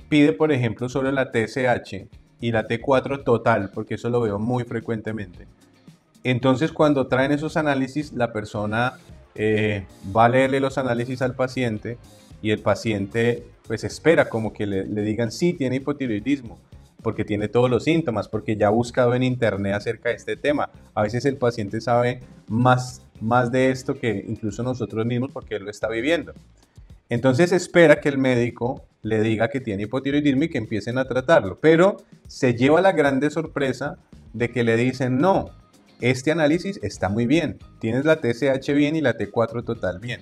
pide, 0.10 0.34
por 0.34 0.52
ejemplo, 0.52 0.90
solo 0.90 1.12
la 1.12 1.32
TSH 1.32 2.08
y 2.40 2.52
la 2.52 2.68
T4 2.68 3.24
total, 3.24 3.72
porque 3.74 3.96
eso 3.96 4.10
lo 4.10 4.22
veo 4.22 4.40
muy 4.40 4.64
frecuentemente. 4.64 5.48
Entonces, 6.24 6.72
cuando 6.72 7.08
traen 7.08 7.32
esos 7.32 7.58
análisis, 7.58 8.14
la 8.14 8.34
persona 8.34 8.94
eh, 9.38 9.86
va 10.16 10.26
a 10.26 10.30
leerle 10.30 10.60
los 10.60 10.78
análisis 10.78 11.22
al 11.22 11.36
paciente 11.36 11.98
y 12.42 12.52
el 12.52 12.60
paciente 12.60 13.44
pues 13.68 13.84
espera 13.84 14.30
como 14.30 14.54
que 14.54 14.66
le, 14.66 14.84
digan 14.84 15.32
sí, 15.32 15.54
tiene 15.54 15.76
hipotiroidismo, 15.76 16.58
porque 17.04 17.26
tiene 17.26 17.48
todos 17.48 17.70
los 17.70 17.84
síntomas, 17.84 18.28
porque 18.28 18.56
ya 18.56 18.68
ha 18.68 18.72
buscado 18.72 19.14
en 19.14 19.24
internet 19.24 19.74
acerca 19.74 20.10
de 20.10 20.16
este 20.16 20.38
tema. 20.38 20.70
A 20.96 21.04
veces 21.04 21.26
el 21.26 21.36
paciente 21.36 21.82
sabe 21.82 22.22
más, 22.48 23.02
más 23.20 23.52
de 23.52 23.70
esto 23.70 24.00
que 24.00 24.26
incluso 24.28 24.64
nosotros 24.64 25.06
mismos 25.06 25.32
porque 25.32 25.56
él 25.56 25.64
lo 25.64 25.70
está 25.70 25.90
viviendo. 25.90 26.34
Entonces 27.10 27.52
espera 27.52 28.00
que 28.00 28.10
el 28.10 28.18
médico 28.18 28.86
le 29.02 29.22
diga 29.22 29.50
que 29.50 29.62
tiene 29.62 29.84
hipotiroidismo 29.84 30.44
y 30.44 30.50
que 30.50 30.58
empiecen 30.58 30.98
a 30.98 31.06
tratarlo, 31.06 31.60
pero 31.62 31.98
se 32.28 32.56
lleva 32.56 32.82
la 32.82 32.92
grande 32.92 33.30
sorpresa 33.30 33.98
de 34.34 34.50
que 34.50 34.64
le 34.64 34.76
dicen 34.76 35.18
no, 35.18 35.52
este 36.02 36.32
análisis 36.32 36.80
está 36.84 37.10
muy 37.10 37.26
bien, 37.26 37.58
tienes 37.80 38.06
la 38.06 38.18
TSH 38.18 38.74
bien 38.74 38.96
y 38.96 39.02
la 39.02 39.18
T4 39.18 39.64
total 39.64 40.00
bien. 40.00 40.22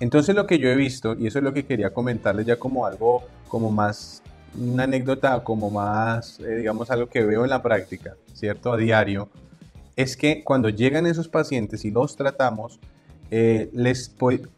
Entonces 0.00 0.34
lo 0.34 0.46
que 0.46 0.58
yo 0.58 0.68
he 0.68 0.74
visto, 0.74 1.14
y 1.14 1.26
eso 1.26 1.38
es 1.38 1.44
lo 1.44 1.52
que 1.52 1.64
quería 1.64 1.92
comentarles 1.92 2.46
ya 2.46 2.56
como 2.56 2.86
algo, 2.86 3.22
como 3.48 3.70
más, 3.70 4.22
una 4.58 4.84
anécdota, 4.84 5.44
como 5.44 5.70
más, 5.70 6.40
eh, 6.40 6.56
digamos, 6.56 6.90
algo 6.90 7.08
que 7.08 7.22
veo 7.22 7.44
en 7.44 7.50
la 7.50 7.62
práctica, 7.62 8.16
¿cierto? 8.32 8.72
A 8.72 8.76
diario, 8.76 9.28
es 9.94 10.16
que 10.16 10.42
cuando 10.42 10.70
llegan 10.70 11.06
esos 11.06 11.28
pacientes 11.28 11.84
y 11.84 11.90
los 11.90 12.16
tratamos, 12.16 12.80
eh, 13.30 13.70
les, 13.72 14.14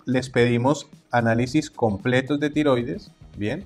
les 0.06 0.30
pedimos 0.30 0.88
análisis 1.10 1.70
completos 1.70 2.40
de 2.40 2.50
tiroides, 2.50 3.10
¿bien? 3.36 3.64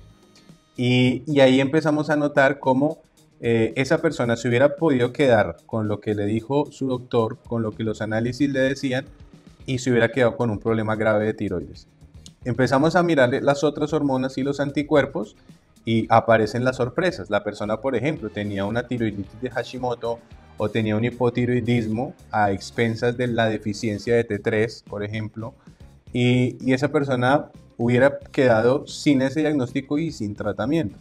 Y, 0.75 1.23
y 1.27 1.39
ahí 1.39 1.61
empezamos 1.61 2.09
a 2.09 2.15
notar 2.15 2.59
cómo 2.59 2.99
eh, 3.41 3.73
esa 3.75 3.99
persona 3.99 4.35
se 4.35 4.49
hubiera 4.49 4.75
podido 4.75 5.13
quedar 5.13 5.57
con 5.65 5.87
lo 5.87 6.01
que 6.01 6.13
le 6.13 6.25
dijo 6.25 6.71
su 6.71 6.87
doctor, 6.87 7.37
con 7.47 7.61
lo 7.61 7.71
que 7.71 7.83
los 7.83 8.01
análisis 8.01 8.49
le 8.49 8.59
decían, 8.59 9.05
y 9.65 9.79
se 9.79 9.91
hubiera 9.91 10.11
quedado 10.11 10.35
con 10.35 10.49
un 10.49 10.59
problema 10.59 10.95
grave 10.95 11.25
de 11.25 11.33
tiroides. 11.33 11.87
Empezamos 12.43 12.95
a 12.95 13.03
mirar 13.03 13.29
las 13.41 13.63
otras 13.63 13.93
hormonas 13.93 14.37
y 14.37 14.43
los 14.43 14.59
anticuerpos 14.59 15.35
y 15.85 16.05
aparecen 16.09 16.63
las 16.63 16.77
sorpresas. 16.77 17.29
La 17.29 17.43
persona, 17.43 17.77
por 17.81 17.95
ejemplo, 17.95 18.29
tenía 18.29 18.65
una 18.65 18.87
tiroiditis 18.87 19.41
de 19.41 19.49
Hashimoto 19.49 20.19
o 20.57 20.69
tenía 20.69 20.95
un 20.95 21.05
hipotiroidismo 21.05 22.13
a 22.31 22.51
expensas 22.51 23.15
de 23.15 23.27
la 23.27 23.47
deficiencia 23.47 24.15
de 24.15 24.27
T3, 24.27 24.83
por 24.83 25.03
ejemplo, 25.03 25.53
y, 26.11 26.57
y 26.65 26.73
esa 26.73 26.89
persona 26.89 27.49
hubiera 27.77 28.19
quedado 28.19 28.85
sin 28.87 29.21
ese 29.21 29.39
diagnóstico 29.39 29.97
y 29.97 30.11
sin 30.11 30.35
tratamiento. 30.35 30.97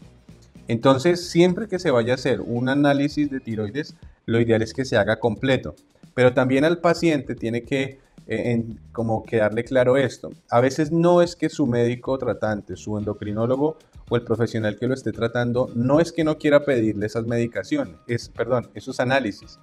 Entonces, 0.68 1.28
siempre 1.28 1.66
que 1.66 1.78
se 1.78 1.90
vaya 1.90 2.12
a 2.12 2.16
hacer 2.16 2.40
un 2.40 2.68
análisis 2.68 3.30
de 3.30 3.40
tiroides, 3.40 3.96
lo 4.26 4.40
ideal 4.40 4.62
es 4.62 4.74
que 4.74 4.84
se 4.84 4.96
haga 4.96 5.18
completo. 5.18 5.74
Pero 6.14 6.34
también 6.34 6.64
al 6.64 6.78
paciente 6.78 7.34
tiene 7.34 7.62
que 7.62 7.98
eh, 8.30 8.62
como 8.92 9.22
quedarle 9.22 9.64
claro 9.64 9.96
esto. 9.96 10.30
A 10.50 10.60
veces 10.60 10.92
no 10.92 11.22
es 11.22 11.34
que 11.34 11.48
su 11.48 11.66
médico 11.66 12.18
tratante, 12.18 12.76
su 12.76 12.98
endocrinólogo 12.98 13.78
o 14.10 14.16
el 14.16 14.22
profesional 14.22 14.76
que 14.76 14.86
lo 14.86 14.92
esté 14.92 15.12
tratando, 15.12 15.70
no 15.74 15.98
es 15.98 16.12
que 16.12 16.24
no 16.24 16.36
quiera 16.36 16.62
pedirle 16.64 17.06
esas 17.06 17.24
medicaciones, 17.24 17.94
es, 18.06 18.28
perdón, 18.28 18.68
esos 18.74 19.00
análisis, 19.00 19.58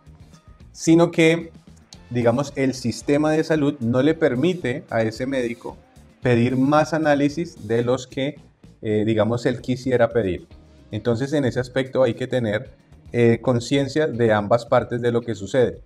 sino 0.72 1.12
que, 1.12 1.52
digamos, 2.10 2.54
el 2.56 2.74
sistema 2.74 3.32
de 3.32 3.44
salud 3.44 3.76
no 3.80 4.02
le 4.02 4.16
permite 4.16 4.84
a 4.90 5.04
ese 5.04 5.28
médico 5.28 5.78
pedir 6.24 6.58
más 6.58 6.96
análisis 6.96 7.68
de 7.68 7.84
los 7.84 8.08
que, 8.08 8.36
eh, 8.82 9.04
digamos, 9.06 9.46
él 9.46 9.62
quisiera 9.62 10.10
pedir. 10.10 10.48
Entonces, 10.92 11.34
en 11.34 11.46
ese 11.46 11.60
aspecto 11.60 12.04
hay 12.04 12.14
que 12.14 12.28
tener 12.28 12.72
eh, 13.12 13.40
conciencia 13.42 14.08
de 14.08 14.32
ambas 14.32 14.66
partes 14.66 15.02
de 15.02 15.12
lo 15.12 15.22
que 15.22 15.36
sucede. 15.36 15.80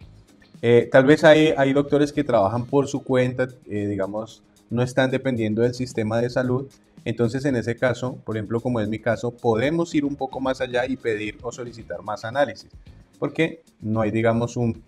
Eh, 0.62 0.90
tal 0.92 1.06
vez 1.06 1.24
hay, 1.24 1.54
hay 1.56 1.74
doctores 1.74 2.12
que 2.12 2.24
trabajan 2.24 2.66
por 2.66 2.88
su 2.88 3.04
cuenta, 3.04 3.48
eh, 3.70 3.88
digamos, 3.88 4.44
no 4.70 4.84
están 4.84 5.10
dependiendo 5.12 5.62
del 5.62 5.74
sistema 5.74 6.20
de 6.20 6.30
salud. 6.30 6.68
Entonces, 7.06 7.46
en 7.46 7.56
ese 7.56 7.76
caso, 7.76 8.18
por 8.26 8.36
ejemplo, 8.36 8.60
como 8.60 8.80
es 8.80 8.90
mi 8.90 9.00
caso, 9.00 9.32
podemos 9.32 9.96
ir 9.96 10.06
un 10.06 10.16
poco 10.16 10.40
más 10.40 10.60
allá 10.60 10.86
y 10.86 10.98
pedir 10.98 11.38
o 11.42 11.52
solicitar 11.52 12.02
más 12.02 12.26
análisis, 12.26 12.70
porque 13.18 13.64
no 13.80 14.02
hay, 14.02 14.12
digamos, 14.12 14.58
un, 14.58 14.84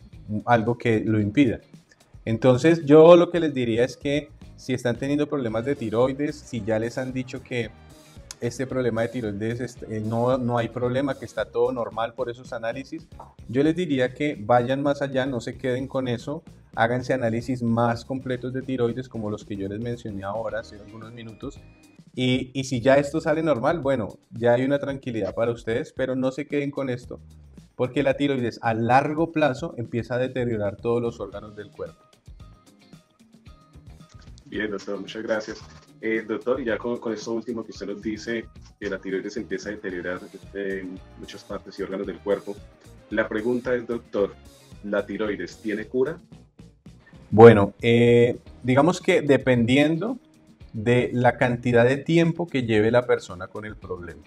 algo 0.45 0.77
que 0.77 0.99
lo 0.99 1.19
impida. 1.19 1.59
Entonces, 2.25 2.85
yo 2.85 3.15
lo 3.15 3.31
que 3.31 3.39
les 3.39 3.53
diría 3.53 3.85
es 3.85 3.97
que 3.97 4.29
si 4.57 4.73
están 4.73 4.97
teniendo 4.97 5.27
problemas 5.27 5.65
de 5.65 5.75
tiroides, 5.75 6.35
si 6.35 6.61
ya 6.61 6.77
les 6.77 6.97
han 6.97 7.13
dicho 7.13 7.41
que 7.41 7.71
este 8.41 8.65
problema 8.65 9.03
de 9.03 9.07
tiroides 9.09 9.77
eh, 9.87 10.01
no, 10.03 10.37
no 10.37 10.57
hay 10.57 10.67
problema, 10.67 11.17
que 11.17 11.25
está 11.25 11.45
todo 11.45 11.71
normal 11.71 12.15
por 12.15 12.29
esos 12.29 12.51
análisis, 12.53 13.07
yo 13.47 13.63
les 13.63 13.75
diría 13.75 14.13
que 14.13 14.35
vayan 14.37 14.81
más 14.81 15.01
allá, 15.03 15.27
no 15.27 15.39
se 15.39 15.57
queden 15.57 15.87
con 15.87 16.07
eso, 16.07 16.43
háganse 16.75 17.13
análisis 17.13 17.61
más 17.61 18.03
completos 18.03 18.51
de 18.51 18.63
tiroides 18.63 19.07
como 19.07 19.29
los 19.29 19.45
que 19.45 19.55
yo 19.55 19.67
les 19.67 19.79
mencioné 19.79 20.23
ahora 20.23 20.59
hace 20.61 20.77
algunos 20.77 21.13
minutos. 21.13 21.59
Y, 22.15 22.51
y 22.59 22.65
si 22.65 22.81
ya 22.81 22.95
esto 22.95 23.21
sale 23.21 23.43
normal, 23.43 23.79
bueno, 23.79 24.17
ya 24.31 24.53
hay 24.53 24.65
una 24.65 24.79
tranquilidad 24.79 25.33
para 25.35 25.51
ustedes, 25.51 25.93
pero 25.93 26.15
no 26.15 26.31
se 26.31 26.47
queden 26.47 26.71
con 26.71 26.89
esto, 26.89 27.21
porque 27.75 28.01
la 28.01 28.15
tiroides 28.15 28.59
a 28.63 28.73
largo 28.73 29.31
plazo 29.31 29.75
empieza 29.77 30.15
a 30.15 30.17
deteriorar 30.17 30.77
todos 30.77 31.01
los 31.01 31.19
órganos 31.19 31.55
del 31.55 31.69
cuerpo. 31.69 32.01
Bien, 34.45 34.69
doctor, 34.69 34.99
muchas 34.99 35.23
gracias. 35.23 35.61
Eh, 36.03 36.25
doctor, 36.27 36.63
ya 36.63 36.79
con, 36.79 36.97
con, 36.97 37.13
esto 37.13 37.31
último 37.31 37.63
que 37.63 37.71
usted 37.71 37.85
nos 37.85 38.01
dice, 38.01 38.45
que 38.79 38.89
la 38.89 38.97
tiroides 38.97 39.37
empieza 39.37 39.69
a 39.69 39.73
deteriorar 39.73 40.19
en 40.55 40.99
muchas 41.19 41.43
partes 41.43 41.77
y 41.77 41.83
órganos 41.83 42.07
del 42.07 42.17
cuerpo. 42.17 42.55
La 43.11 43.27
pregunta 43.27 43.75
es, 43.75 43.85
doctor, 43.85 44.33
¿la 44.83 45.05
tiroides 45.05 45.57
tiene 45.57 45.85
cura? 45.85 46.19
Bueno, 47.29 47.73
eh, 47.81 48.39
digamos 48.63 48.99
que 48.99 49.21
dependiendo 49.21 50.17
de 50.73 51.11
la 51.13 51.37
cantidad 51.37 51.85
de 51.85 51.97
tiempo 51.97 52.47
que 52.47 52.63
lleve 52.63 52.89
la 52.89 53.05
persona 53.05 53.47
con 53.47 53.65
el 53.65 53.75
problema. 53.75 54.21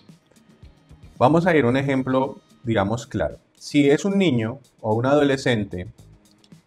Vamos 1.18 1.46
a 1.46 1.56
ir 1.56 1.64
a 1.64 1.68
un 1.68 1.76
ejemplo, 1.76 2.38
digamos, 2.62 3.06
claro. 3.06 3.38
Si 3.56 3.90
es 3.90 4.04
un 4.04 4.18
niño 4.18 4.60
o 4.80 4.94
un 4.94 5.06
adolescente 5.06 5.88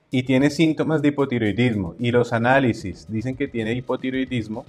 y 0.10 0.24
tiene 0.24 0.50
síntomas 0.50 1.02
de 1.02 1.10
hipotiroidismo 1.10 1.96
y 2.00 2.12
los 2.12 2.34
análisis 2.34 3.08
dicen 3.10 3.36
que 3.36 3.48
tiene 3.48 3.74
hipotiroidismo, 3.74 4.66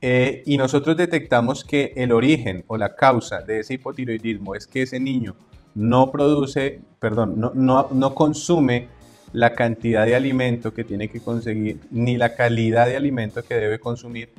eh, 0.00 0.42
y 0.46 0.56
nosotros 0.56 0.96
detectamos 0.96 1.64
que 1.64 1.92
el 1.96 2.12
origen 2.12 2.64
o 2.66 2.76
la 2.76 2.94
causa 2.94 3.42
de 3.42 3.60
ese 3.60 3.74
hipotiroidismo 3.74 4.54
es 4.54 4.66
que 4.66 4.82
ese 4.82 4.98
niño 4.98 5.36
no 5.74 6.10
produce, 6.10 6.80
perdón, 6.98 7.34
no, 7.38 7.52
no, 7.54 7.88
no 7.92 8.14
consume 8.14 8.88
la 9.32 9.54
cantidad 9.54 10.06
de 10.06 10.16
alimento 10.16 10.74
que 10.74 10.84
tiene 10.84 11.08
que 11.08 11.20
conseguir, 11.20 11.80
ni 11.90 12.16
la 12.16 12.34
calidad 12.34 12.86
de 12.86 12.96
alimento 12.96 13.42
que 13.42 13.54
debe 13.54 13.78
consumir. 13.78 14.30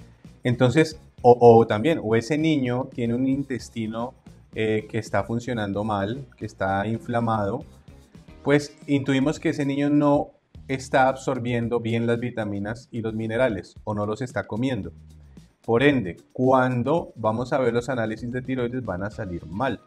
Entonces, 0.43 1.00
o, 1.21 1.65
también, 1.67 2.00
o 2.04 2.15
ese 2.15 2.38
niño 2.38 2.89
tiene 2.93 3.13
un 3.13 3.28
intestino 3.28 4.15
eh, 4.56 4.88
que 4.89 4.97
está 4.97 5.24
funcionando 5.24 5.84
mal, 5.84 6.26
que 6.36 6.47
está 6.47 6.88
inflamado, 6.88 7.63
pues 8.43 8.76
intuimos 8.88 9.39
que 9.39 9.50
ese 9.50 9.65
niño 9.65 9.91
no 9.91 10.32
está 10.67 11.08
absorbiendo 11.08 11.80
bien 11.80 12.08
las 12.08 12.19
vitaminas 12.19 12.89
y 12.91 13.02
los 13.02 13.13
minerales 13.13 13.76
o 13.84 13.93
no 13.93 14.08
los 14.08 14.21
está 14.21 14.47
comiendo. 14.47 14.91
Por 15.63 15.84
ende, 15.84 16.17
cuando 16.34 17.13
vamos 17.15 17.54
a 17.54 17.60
ver 17.60 17.74
los 17.74 17.89
análisis 17.89 18.32
de 18.32 18.41
tiroides 18.41 18.84
van 18.84 19.04
a 19.04 19.12
salir 19.12 19.45
mal. 19.45 19.80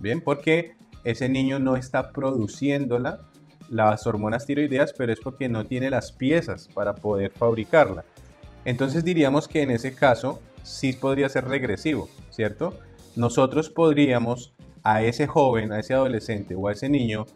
Bien, 0.00 0.20
porque 0.20 0.72
ese 1.04 1.28
niño 1.28 1.58
no 1.58 1.76
está 1.76 2.10
produciéndola, 2.12 3.20
las 3.68 4.06
hormonas 4.06 4.46
tiroideas, 4.46 4.94
pero 4.96 5.12
es 5.12 5.20
porque 5.20 5.48
no 5.48 5.66
tiene 5.66 5.90
las 5.90 6.12
piezas 6.12 6.68
para 6.68 6.94
poder 6.94 7.32
fabricarla. 7.32 8.04
Entonces 8.64 9.04
diríamos 9.04 9.48
que 9.48 9.62
en 9.62 9.70
ese 9.70 9.94
caso 9.94 10.40
sí 10.62 10.92
podría 10.92 11.28
ser 11.28 11.46
regresivo, 11.46 12.08
¿cierto? 12.30 12.78
Nosotros 13.16 13.68
podríamos 13.68 14.54
a 14.82 15.02
ese 15.02 15.26
joven, 15.26 15.72
a 15.72 15.80
ese 15.80 15.94
adolescente 15.94 16.54
o 16.54 16.68
a 16.68 16.72
ese 16.72 16.88
niño 16.88 17.26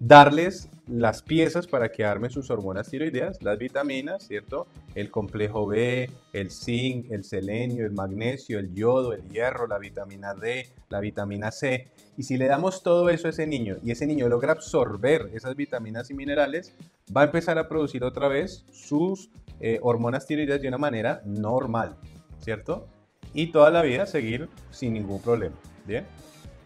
darles 0.00 0.70
las 0.88 1.22
piezas 1.22 1.66
para 1.66 1.92
que 1.92 2.04
armen 2.04 2.30
sus 2.30 2.50
hormonas 2.50 2.88
tiroideas, 2.88 3.40
las 3.42 3.58
vitaminas, 3.58 4.26
¿cierto? 4.26 4.66
El 4.94 5.10
complejo 5.10 5.66
B, 5.66 6.10
el 6.32 6.50
zinc, 6.50 7.12
el 7.12 7.22
selenio, 7.22 7.86
el 7.86 7.92
magnesio, 7.92 8.58
el 8.58 8.74
yodo, 8.74 9.12
el 9.12 9.28
hierro, 9.28 9.68
la 9.68 9.78
vitamina 9.78 10.34
D, 10.34 10.66
la 10.88 10.98
vitamina 11.00 11.52
C. 11.52 11.88
Y 12.16 12.24
si 12.24 12.38
le 12.38 12.46
damos 12.46 12.82
todo 12.82 13.08
eso 13.08 13.28
a 13.28 13.30
ese 13.30 13.46
niño 13.46 13.76
y 13.84 13.92
ese 13.92 14.06
niño 14.06 14.28
logra 14.28 14.52
absorber 14.52 15.30
esas 15.32 15.54
vitaminas 15.54 16.10
y 16.10 16.14
minerales, 16.14 16.74
va 17.14 17.20
a 17.20 17.24
empezar 17.24 17.58
a 17.58 17.68
producir 17.68 18.02
otra 18.02 18.26
vez 18.26 18.64
sus 18.72 19.30
eh, 19.60 19.78
hormonas 19.82 20.26
tiroideas 20.26 20.60
de 20.60 20.68
una 20.68 20.78
manera 20.78 21.22
normal, 21.24 21.94
¿cierto? 22.40 22.88
Y 23.32 23.52
toda 23.52 23.70
la 23.70 23.82
vida 23.82 24.06
seguir 24.06 24.48
sin 24.70 24.94
ningún 24.94 25.20
problema, 25.20 25.54
¿bien? 25.86 26.04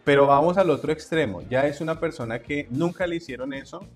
Pero 0.05 0.27
vamos 0.27 0.57
al 0.59 0.69
otro 0.69 0.93
extremo. 0.93 1.41
Ya 1.49 1.65
es 1.65 1.81
una 1.81 1.99
persona 1.99 2.39
que 2.39 2.67
nunca 2.69 3.07
le 3.07 3.15
hicieron 3.15 3.53
eso. 3.53 3.87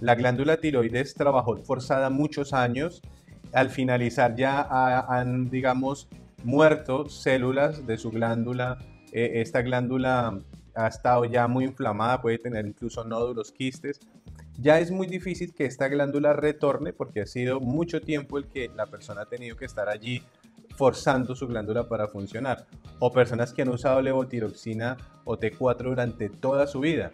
La 0.00 0.14
glándula 0.14 0.58
tiroides 0.58 1.14
trabajó 1.14 1.56
forzada 1.56 2.08
muchos 2.08 2.52
años. 2.52 3.02
Al 3.52 3.70
finalizar 3.70 4.36
ya 4.36 4.62
han, 5.08 5.50
digamos, 5.50 6.08
muerto 6.44 7.08
células 7.08 7.84
de 7.84 7.98
su 7.98 8.12
glándula. 8.12 8.78
Eh, 9.12 9.40
esta 9.42 9.62
glándula 9.62 10.38
ha 10.76 10.86
estado 10.86 11.24
ya 11.24 11.48
muy 11.48 11.64
inflamada, 11.64 12.22
puede 12.22 12.38
tener 12.38 12.64
incluso 12.64 13.02
nódulos, 13.04 13.50
quistes. 13.50 13.98
Ya 14.58 14.78
es 14.78 14.92
muy 14.92 15.08
difícil 15.08 15.52
que 15.52 15.64
esta 15.64 15.88
glándula 15.88 16.32
retorne 16.32 16.92
porque 16.92 17.22
ha 17.22 17.26
sido 17.26 17.58
mucho 17.58 18.00
tiempo 18.00 18.38
el 18.38 18.46
que 18.46 18.70
la 18.76 18.86
persona 18.86 19.22
ha 19.22 19.26
tenido 19.26 19.56
que 19.56 19.64
estar 19.64 19.88
allí 19.88 20.22
forzando 20.76 21.34
su 21.34 21.46
glándula 21.46 21.88
para 21.88 22.08
funcionar. 22.08 22.66
O 22.98 23.12
personas 23.12 23.52
que 23.52 23.62
han 23.62 23.68
usado 23.68 24.00
levotiroxina 24.00 24.96
o 25.24 25.38
T4 25.38 25.84
durante 25.84 26.28
toda 26.28 26.66
su 26.66 26.80
vida. 26.80 27.10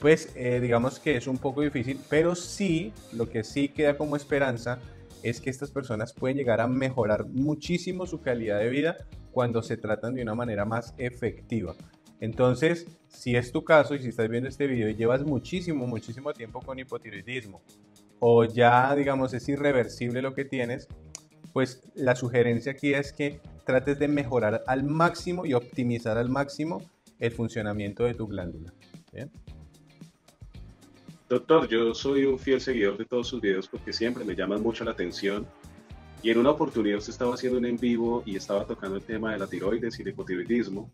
Pues 0.00 0.32
eh, 0.34 0.60
digamos 0.60 0.98
que 0.98 1.16
es 1.16 1.26
un 1.26 1.38
poco 1.38 1.60
difícil, 1.60 2.00
pero 2.08 2.34
sí, 2.34 2.92
lo 3.12 3.28
que 3.28 3.44
sí 3.44 3.68
queda 3.68 3.98
como 3.98 4.16
esperanza 4.16 4.78
es 5.22 5.40
que 5.40 5.50
estas 5.50 5.70
personas 5.70 6.14
pueden 6.14 6.38
llegar 6.38 6.60
a 6.60 6.66
mejorar 6.66 7.26
muchísimo 7.26 8.06
su 8.06 8.22
calidad 8.22 8.58
de 8.58 8.70
vida 8.70 8.96
cuando 9.30 9.62
se 9.62 9.76
tratan 9.76 10.14
de 10.14 10.22
una 10.22 10.34
manera 10.34 10.64
más 10.64 10.94
efectiva. 10.96 11.74
Entonces, 12.20 12.86
si 13.08 13.36
es 13.36 13.52
tu 13.52 13.64
caso 13.64 13.94
y 13.94 13.98
si 13.98 14.08
estás 14.08 14.28
viendo 14.28 14.48
este 14.48 14.66
video 14.66 14.88
y 14.88 14.94
llevas 14.94 15.22
muchísimo, 15.22 15.86
muchísimo 15.86 16.32
tiempo 16.32 16.60
con 16.60 16.78
hipotiroidismo 16.78 17.62
o 18.20 18.44
ya, 18.44 18.94
digamos, 18.94 19.32
es 19.34 19.48
irreversible 19.48 20.22
lo 20.22 20.34
que 20.34 20.44
tienes, 20.44 20.86
pues 21.52 21.82
la 21.94 22.16
sugerencia 22.16 22.72
aquí 22.72 22.94
es 22.94 23.12
que 23.12 23.40
trates 23.64 23.98
de 23.98 24.08
mejorar 24.08 24.62
al 24.66 24.84
máximo 24.84 25.46
y 25.46 25.54
optimizar 25.54 26.18
al 26.18 26.28
máximo 26.28 26.82
el 27.18 27.32
funcionamiento 27.32 28.04
de 28.04 28.14
tu 28.14 28.26
glándula. 28.26 28.72
Doctor, 31.28 31.68
yo 31.68 31.94
soy 31.94 32.24
un 32.24 32.38
fiel 32.38 32.60
seguidor 32.60 32.98
de 32.98 33.04
todos 33.04 33.28
sus 33.28 33.40
videos 33.40 33.68
porque 33.68 33.92
siempre 33.92 34.24
me 34.24 34.34
llaman 34.34 34.62
mucho 34.62 34.84
la 34.84 34.90
atención. 34.90 35.46
Y 36.22 36.30
en 36.30 36.38
una 36.38 36.50
oportunidad 36.50 36.98
usted 36.98 37.12
estaba 37.12 37.34
haciendo 37.34 37.58
un 37.58 37.66
en 37.66 37.76
vivo 37.76 38.22
y 38.26 38.36
estaba 38.36 38.66
tocando 38.66 38.96
el 38.96 39.02
tema 39.02 39.32
de 39.32 39.38
la 39.38 39.46
tiroides 39.46 39.98
y 39.98 40.02
el 40.02 40.08
hipotiroidismo. 40.08 40.90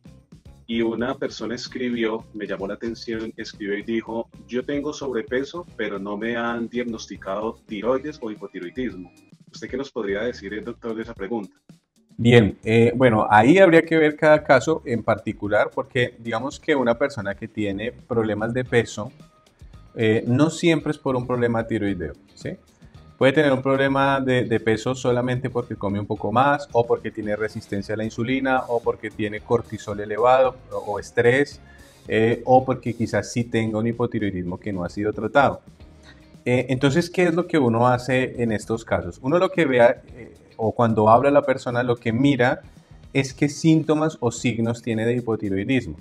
y 0.69 0.83
una 0.83 1.15
persona 1.15 1.55
escribió, 1.55 2.25
me 2.35 2.47
llamó 2.47 2.67
la 2.67 2.75
atención, 2.75 3.33
escribió 3.37 3.79
y 3.79 3.83
dijo, 3.83 4.29
yo 4.49 4.65
tengo 4.65 4.93
sobrepeso, 4.93 5.65
pero 5.77 5.99
no 5.99 6.17
me 6.17 6.37
han 6.37 6.69
diagnosticado 6.69 7.55
tiroides 7.67 8.19
o 8.21 8.31
hipotiroidismo. 8.33 9.13
¿Usted 9.57 9.71
qué 9.71 9.79
nos 9.79 9.91
podría 9.91 10.21
decir, 10.21 10.53
eh, 10.53 10.61
doctor, 10.61 10.95
de 10.95 11.01
esa 11.01 11.15
pregunta? 11.15 11.57
Bien, 12.19 12.59
eh, 12.63 12.93
bueno, 12.95 13.27
ahí 13.31 13.57
habría 13.57 13.81
que 13.81 13.97
ver 13.97 14.15
cada 14.15 14.45
caso 14.45 14.83
en 14.85 15.03
particular 15.03 15.71
porque 15.75 16.15
digamos 16.19 16.61
que 16.61 16.77
una 16.77 16.99
persona 16.99 17.35
que 17.35 17.49
tiene 17.49 17.91
problemas 17.91 18.53
de 18.53 18.67
peso 18.67 19.11
eh, 19.95 20.23
no 20.27 20.51
siempre 20.51 20.91
es 20.91 20.99
por 20.99 21.17
un 21.17 21.27
problema 21.27 21.67
tiroideo, 21.67 22.13
¿sí? 22.35 22.51
Puede 23.17 23.33
tener 23.33 23.51
un 23.51 23.63
problema 23.63 24.21
de, 24.21 24.61
peso 24.61 24.95
solamente 24.95 25.49
porque 25.49 25.75
come 25.75 25.99
un 25.99 26.07
poco 26.07 26.31
más 26.31 26.69
o 26.73 26.87
porque 26.87 27.11
tiene 27.11 27.35
resistencia 27.35 27.95
a 27.95 27.97
la 27.97 28.05
insulina 28.05 28.65
o 28.69 28.83
porque 28.83 29.09
tiene 29.09 29.41
cortisol 29.41 29.99
elevado 30.01 30.57
o, 30.71 31.01
estrés 31.01 31.63
eh, 32.09 32.43
o 32.45 32.63
porque 32.63 32.93
quizás 32.93 33.33
sí 33.33 33.45
tenga 33.45 33.79
un 33.79 33.87
hipotiroidismo 33.87 34.61
que 34.61 34.71
no 34.71 34.85
ha 34.85 34.91
sido 34.91 35.15
tratado. 35.15 35.63
Eh, 36.47 36.67
entonces, 36.69 37.11
¿qué 37.11 37.25
es 37.25 37.35
lo 37.35 37.49
que 37.49 37.59
uno 37.59 37.89
hace 37.89 38.41
en 38.41 38.53
estos 38.53 38.85
casos? 38.85 39.19
Uno 39.21 39.39
lo 39.39 39.51
que 39.51 39.65
vea 39.65 40.01
eh, 40.15 40.33
o 40.57 40.71
cuando 40.71 41.11
habla 41.11 41.33
la 41.33 41.43
persona 41.43 41.83
lo 41.83 41.97
que 41.97 42.13
mira 42.13 42.63
es 43.13 43.35
qué 43.35 43.49
síntomas 43.49 44.17
o 44.21 44.31
signos 44.31 44.81
tiene 44.81 45.05
de 45.05 45.17
hipotiroidismo. 45.17 45.97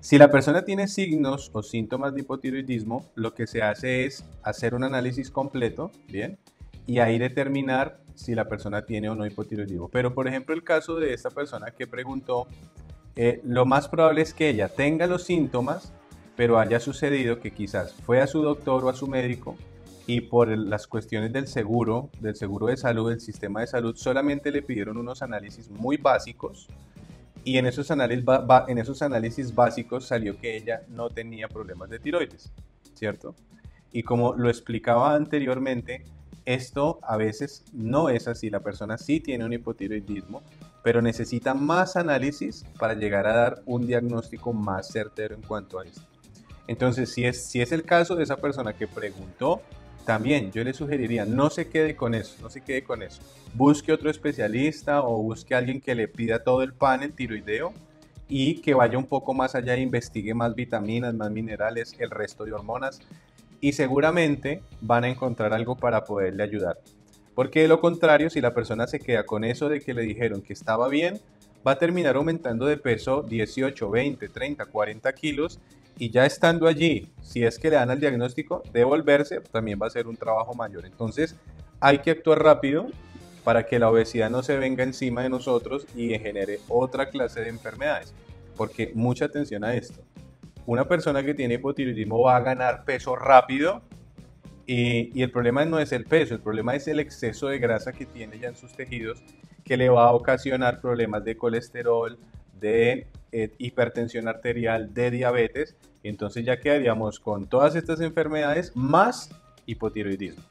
Si 0.00 0.18
la 0.18 0.30
persona 0.30 0.64
tiene 0.64 0.86
signos 0.86 1.50
o 1.52 1.64
síntomas 1.64 2.14
de 2.14 2.20
hipotiroidismo, 2.20 3.06
lo 3.16 3.34
que 3.34 3.48
se 3.48 3.60
hace 3.60 4.06
es 4.06 4.24
hacer 4.44 4.72
un 4.76 4.84
análisis 4.84 5.30
completo, 5.30 5.90
¿bien? 6.06 6.38
Y 6.86 7.00
ahí 7.00 7.18
determinar 7.18 7.98
si 8.14 8.36
la 8.36 8.48
persona 8.48 8.86
tiene 8.86 9.08
o 9.08 9.16
no 9.16 9.26
hipotiroidismo. 9.26 9.88
Pero, 9.88 10.14
por 10.14 10.28
ejemplo, 10.28 10.54
el 10.54 10.62
caso 10.62 10.94
de 10.94 11.12
esta 11.12 11.30
persona 11.30 11.72
que 11.72 11.88
preguntó, 11.88 12.46
eh, 13.16 13.40
lo 13.44 13.66
más 13.66 13.88
probable 13.88 14.22
es 14.22 14.32
que 14.32 14.48
ella 14.48 14.68
tenga 14.68 15.08
los 15.08 15.24
síntomas, 15.24 15.92
pero 16.38 16.60
haya 16.60 16.78
sucedido 16.78 17.40
que 17.40 17.50
quizás 17.50 17.92
fue 17.92 18.20
a 18.20 18.28
su 18.28 18.42
doctor 18.42 18.84
o 18.84 18.88
a 18.88 18.94
su 18.94 19.08
médico 19.08 19.56
y 20.06 20.20
por 20.20 20.56
las 20.56 20.86
cuestiones 20.86 21.32
del 21.32 21.48
seguro, 21.48 22.10
del 22.20 22.36
seguro 22.36 22.68
de 22.68 22.76
salud, 22.76 23.10
del 23.10 23.20
sistema 23.20 23.60
de 23.60 23.66
salud, 23.66 23.96
solamente 23.96 24.52
le 24.52 24.62
pidieron 24.62 24.98
unos 24.98 25.20
análisis 25.20 25.68
muy 25.68 25.96
básicos 25.96 26.68
y 27.42 27.58
en 27.58 27.66
esos, 27.66 27.90
análisis, 27.90 28.24
en 28.68 28.78
esos 28.78 29.02
análisis 29.02 29.52
básicos 29.52 30.06
salió 30.06 30.38
que 30.38 30.56
ella 30.56 30.82
no 30.86 31.10
tenía 31.10 31.48
problemas 31.48 31.90
de 31.90 31.98
tiroides, 31.98 32.52
¿cierto? 32.94 33.34
Y 33.90 34.04
como 34.04 34.34
lo 34.34 34.48
explicaba 34.48 35.16
anteriormente, 35.16 36.04
esto 36.44 37.00
a 37.02 37.16
veces 37.16 37.64
no 37.72 38.10
es 38.10 38.28
así. 38.28 38.48
La 38.48 38.60
persona 38.60 38.96
sí 38.96 39.18
tiene 39.18 39.44
un 39.44 39.54
hipotiroidismo, 39.54 40.44
pero 40.84 41.02
necesita 41.02 41.52
más 41.52 41.96
análisis 41.96 42.64
para 42.78 42.94
llegar 42.94 43.26
a 43.26 43.34
dar 43.34 43.62
un 43.66 43.88
diagnóstico 43.88 44.52
más 44.52 44.88
certero 44.88 45.34
en 45.34 45.42
cuanto 45.42 45.80
a 45.80 45.84
esto. 45.84 46.07
Entonces, 46.68 47.12
si 47.12 47.24
es, 47.24 47.44
si 47.44 47.60
es 47.60 47.72
el 47.72 47.82
caso 47.82 48.14
de 48.14 48.22
esa 48.22 48.36
persona 48.36 48.74
que 48.74 48.86
preguntó, 48.86 49.62
también 50.04 50.52
yo 50.52 50.62
le 50.62 50.72
sugeriría, 50.72 51.24
no 51.24 51.50
se 51.50 51.68
quede 51.68 51.96
con 51.96 52.14
eso, 52.14 52.36
no 52.40 52.48
se 52.48 52.60
quede 52.60 52.84
con 52.84 53.02
eso. 53.02 53.20
Busque 53.54 53.92
otro 53.92 54.10
especialista 54.10 55.02
o 55.02 55.20
busque 55.22 55.54
a 55.54 55.58
alguien 55.58 55.80
que 55.80 55.94
le 55.94 56.08
pida 56.08 56.44
todo 56.44 56.62
el 56.62 56.72
panel 56.72 57.12
tiroideo 57.12 57.72
y 58.28 58.60
que 58.60 58.74
vaya 58.74 58.96
un 58.98 59.06
poco 59.06 59.34
más 59.34 59.54
allá 59.54 59.74
e 59.74 59.80
investigue 59.80 60.34
más 60.34 60.54
vitaminas, 60.54 61.14
más 61.14 61.30
minerales, 61.30 61.94
el 61.98 62.10
resto 62.10 62.44
de 62.44 62.52
hormonas 62.52 63.00
y 63.60 63.72
seguramente 63.72 64.62
van 64.80 65.04
a 65.04 65.08
encontrar 65.08 65.52
algo 65.52 65.76
para 65.76 66.04
poderle 66.04 66.42
ayudar. 66.42 66.78
Porque 67.34 67.62
de 67.62 67.68
lo 67.68 67.80
contrario, 67.80 68.30
si 68.30 68.40
la 68.40 68.54
persona 68.54 68.86
se 68.86 69.00
queda 69.00 69.24
con 69.24 69.44
eso 69.44 69.68
de 69.68 69.80
que 69.80 69.94
le 69.94 70.02
dijeron 70.02 70.42
que 70.42 70.52
estaba 70.52 70.88
bien, 70.88 71.20
va 71.66 71.72
a 71.72 71.78
terminar 71.78 72.16
aumentando 72.16 72.66
de 72.66 72.76
peso 72.76 73.22
18, 73.22 73.90
20, 73.90 74.28
30, 74.28 74.64
40 74.66 75.12
kilos 75.12 75.60
y 75.98 76.10
ya 76.10 76.24
estando 76.24 76.68
allí, 76.68 77.10
si 77.22 77.44
es 77.44 77.58
que 77.58 77.70
le 77.70 77.76
dan 77.76 77.90
el 77.90 77.98
diagnóstico, 77.98 78.62
devolverse 78.72 79.40
también 79.40 79.78
va 79.82 79.88
a 79.88 79.90
ser 79.90 80.06
un 80.06 80.16
trabajo 80.16 80.54
mayor. 80.54 80.86
Entonces 80.86 81.36
hay 81.80 81.98
que 81.98 82.12
actuar 82.12 82.42
rápido 82.42 82.86
para 83.42 83.66
que 83.66 83.78
la 83.78 83.90
obesidad 83.90 84.30
no 84.30 84.42
se 84.42 84.56
venga 84.58 84.84
encima 84.84 85.22
de 85.22 85.30
nosotros 85.30 85.86
y 85.96 86.10
genere 86.18 86.60
otra 86.68 87.08
clase 87.08 87.40
de 87.40 87.48
enfermedades. 87.48 88.14
Porque 88.56 88.92
mucha 88.94 89.24
atención 89.24 89.64
a 89.64 89.74
esto. 89.74 90.02
Una 90.66 90.86
persona 90.86 91.22
que 91.22 91.34
tiene 91.34 91.54
hipotiroidismo 91.54 92.20
va 92.20 92.36
a 92.36 92.40
ganar 92.40 92.84
peso 92.84 93.16
rápido 93.16 93.82
y, 94.68 95.22
el 95.22 95.30
problema 95.30 95.64
no 95.64 95.78
es 95.78 95.92
el 95.92 96.04
peso, 96.04 96.34
el 96.34 96.40
problema 96.40 96.76
es 96.76 96.86
el 96.88 97.00
exceso 97.00 97.48
de 97.48 97.58
grasa 97.58 97.92
que 97.92 98.04
tiene 98.04 98.38
ya 98.38 98.48
en 98.48 98.56
sus 98.56 98.74
tejidos 98.74 99.18
que 99.64 99.78
le 99.78 99.88
va 99.88 100.08
a 100.08 100.12
ocasionar 100.12 100.82
problemas 100.82 101.24
de 101.24 101.38
colesterol, 101.38 102.18
de 102.60 103.06
eh, 103.32 103.54
hipertensión 103.56 104.28
arterial, 104.28 104.92
de 104.92 105.10
diabetes, 105.10 105.74
entonces 106.02 106.44
ya 106.44 106.60
quedaríamos 106.60 107.18
con 107.18 107.46
todas 107.46 107.76
estas 107.76 108.02
enfermedades 108.02 108.76
más 108.76 109.30
hipotiroidismo. 109.64 110.44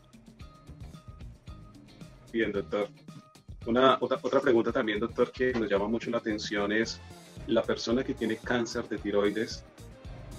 Bien, 2.34 2.52
doctor. 2.52 2.88
Una, 3.68 3.98
otra, 4.00 4.18
otra 4.22 4.40
pregunta 4.40 4.72
también, 4.72 5.00
doctor, 5.00 5.32
que 5.32 5.54
nos 5.54 5.70
llama 5.70 5.88
mucho 5.88 6.10
la 6.10 6.18
atención 6.18 6.72
es 6.72 7.00
la 7.46 7.62
persona 7.62 8.04
que 8.04 8.16
tiene 8.16 8.38
cáncer 8.38 8.88
de 8.88 8.98
tiroides, 8.98 9.64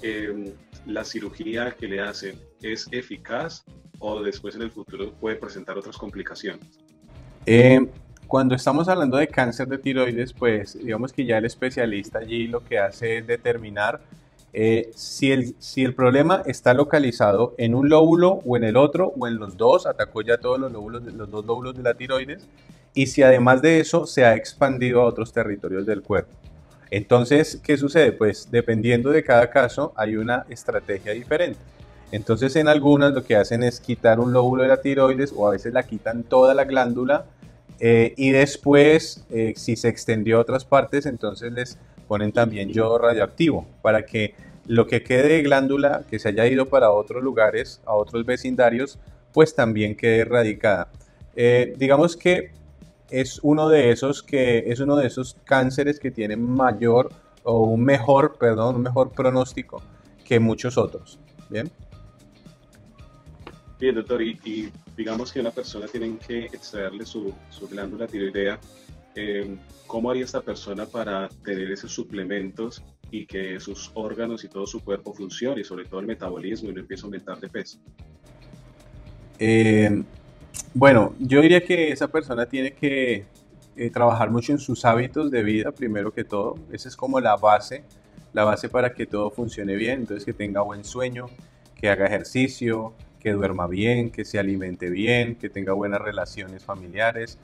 em, 0.03 0.53
la 0.87 1.05
cirugía 1.05 1.73
que 1.73 1.87
le 1.89 2.01
hacen, 2.01 2.39
¿es 2.63 2.89
eficaz 2.91 3.65
o 3.99 4.23
después 4.23 4.55
en 4.55 4.63
el 4.63 4.71
futuro 4.71 5.13
puede 5.15 5.37
presentar 5.37 5.77
otras 5.77 5.97
complicaciones? 5.97 6.79
Eh, 7.47 7.89
cuando 8.27 8.55
estamos 8.55 8.89
hablando 8.89 9.17
de 9.17 9.27
cáncer 9.27 9.69
de 9.69 9.79
tiroides, 9.79 10.33
pues 10.33 10.79
digamos 10.79 11.13
que 11.13 11.25
ya 11.25 11.39
el 11.39 11.47
especialista 11.47 12.19
allí 12.19 12.47
lo 12.47 12.63
que 12.65 12.79
hace 12.79 13.19
es 13.19 13.27
determinar 13.27 14.01
eh, 14.53 14.91
si, 14.95 15.31
el, 15.31 15.55
si 15.59 15.85
el 15.85 15.95
problema 15.95 16.43
está 16.47 16.73
localizado 16.73 17.55
en 17.59 17.75
un 17.75 17.89
lóbulo 17.89 18.41
o 18.45 18.57
en 18.57 18.65
el 18.65 18.77
otro 18.77 19.13
o 19.19 19.27
en 19.27 19.37
los 19.37 19.57
dos, 19.57 19.87
atacó 19.87 20.23
ya 20.23 20.39
todos 20.39 20.59
los, 20.59 20.73
lóbulos, 20.73 21.03
los 21.05 21.31
dos 21.31 21.45
lóbulos 21.45 21.77
de 21.77 21.83
la 21.83 21.95
tiroides, 21.95 22.49
y 22.95 23.07
si 23.07 23.23
además 23.23 23.61
de 23.63 23.81
eso 23.81 24.07
se 24.07 24.25
ha 24.25 24.35
expandido 24.35 25.03
a 25.03 25.05
otros 25.05 25.33
territorios 25.33 25.85
del 25.87 26.03
cuerpo. 26.03 26.35
Entonces, 26.91 27.61
¿qué 27.63 27.77
sucede? 27.77 28.13
Pues 28.13 28.51
dependiendo 28.51 29.11
de 29.11 29.23
cada 29.23 29.51
caso 29.51 29.93
hay 29.97 30.17
una 30.17 30.47
estrategia 30.49 31.13
diferente. 31.13 31.61
Entonces, 32.11 32.57
en 32.57 32.69
algunas 32.69 33.13
lo 33.13 33.25
que 33.25 33.37
hacen 33.37 33.63
es 33.63 33.81
quitar 33.81 34.19
un 34.19 34.33
lóbulo 34.33 34.63
de 34.63 34.69
la 34.69 34.81
tiroides 34.81 35.33
o 35.37 35.47
a 35.47 35.53
veces 35.53 35.73
la 35.75 35.83
quitan 35.83 36.23
toda 36.23 36.55
la 36.55 36.65
glándula 36.65 37.27
eh, 37.81 38.15
y 38.17 38.31
después, 38.31 39.25
eh, 39.31 39.53
si 39.57 39.77
se 39.77 39.89
extendió 39.89 40.39
a 40.39 40.41
otras 40.41 40.65
partes, 40.65 41.07
entonces 41.07 41.53
les 41.53 41.79
ponen 42.09 42.33
también 42.33 42.71
yodo 42.71 42.99
radioactivo 42.99 43.67
para 43.83 44.05
que 44.05 44.35
lo 44.67 44.87
que 44.87 45.03
quede 45.03 45.29
de 45.29 45.43
glándula 45.43 46.03
que 46.11 46.19
se 46.19 46.29
haya 46.29 46.47
ido 46.47 46.67
para 46.67 46.91
otros 46.91 47.23
lugares, 47.23 47.81
a 47.87 47.95
otros 47.95 48.25
vecindarios, 48.27 48.99
pues 49.33 49.55
también 49.55 49.95
quede 49.95 50.21
erradicada. 50.21 50.89
Eh, 51.37 51.75
digamos 51.77 52.17
que 52.17 52.51
es 53.11 53.41
uno 53.43 53.69
de 53.69 53.91
esos 53.91 54.23
que 54.23 54.65
es 54.67 54.81
uno 54.81 54.97
de 54.97 55.07
esos 55.07 55.37
cánceres 55.45 55.99
que 55.99 56.11
tiene 56.11 56.37
mayor 56.37 57.11
o 57.43 57.63
un 57.63 57.83
mejor, 57.85 58.37
perdón, 58.39 58.77
un 58.77 58.83
mejor 58.83 59.11
pronóstico 59.11 59.83
que 60.25 60.39
muchos 60.39 60.77
otros. 60.77 61.19
Bien. 61.49 61.71
Bien, 63.81 63.95
doctor, 63.95 64.21
y, 64.21 64.73
digamos 64.97 65.33
que 65.33 65.41
una 65.41 65.53
persona 65.53 65.87
tiene 65.87 66.19
que 66.19 66.47
extraerle 66.47 67.07
su, 67.07 67.33
su 67.49 67.69
glándula 67.69 68.07
tiroidea, 68.07 68.59
eh, 69.15 69.57
¿cómo 69.87 70.11
haría 70.11 70.25
esta 70.25 70.41
persona 70.41 70.85
para 70.85 71.29
tener 71.45 71.71
esos 71.71 71.93
suplementos 71.93 72.83
y 73.11 73.25
que 73.25 73.59
sus 73.61 73.91
órganos 73.95 74.45
y 74.45 74.49
todo 74.49 74.67
su 74.67 74.81
cuerpo 74.85 75.15
funcione, 75.15 75.61
y 75.61 75.65
sobre 75.65 75.85
todo 75.85 76.01
el 76.01 76.07
metabolismo 76.07 76.71
y 76.71 76.75
no 76.75 76.81
empiece 76.81 77.03
a 77.03 77.07
aumentar 77.07 77.41
de 77.41 77.49
peso? 77.49 77.79
Eh, 79.39 80.03
bueno, 80.75 81.15
yo 81.19 81.41
diría 81.41 81.65
que 81.65 81.91
esa 81.91 82.09
persona 82.09 82.47
tiene 82.47 82.73
que 82.73 83.25
eh, 83.77 83.91
trabajar 83.91 84.31
mucho 84.31 84.53
en 84.53 84.59
sus 84.59 84.85
hábitos 84.85 85.31
de 85.31 85.43
vida, 85.43 85.73
primero 85.73 86.13
que 86.13 86.25
todo. 86.25 86.57
Esa 86.73 86.89
es 86.89 86.97
como 86.97 87.21
la 87.21 87.37
base, 87.37 87.85
la 88.33 88.45
base 88.45 88.69
para 88.69 88.93
que 88.93 89.07
todo 89.07 89.31
funcione 89.31 89.77
bien. 89.77 90.01
Entonces, 90.01 90.25
que 90.25 90.33
tenga 90.33 90.61
buen 90.63 90.85
sueño, 90.85 91.27
que 91.75 91.89
haga 91.89 92.07
ejercicio, 92.07 92.93
que 93.21 93.33
duerma 93.33 93.67
bien, 93.67 94.11
que 94.11 94.25
se 94.25 94.39
alimente 94.39 94.91
bien, 94.91 95.37
que 95.37 95.49
tenga 95.49 95.73
buenas 95.73 96.01
relaciones 96.01 96.65
familiares. 96.65 97.39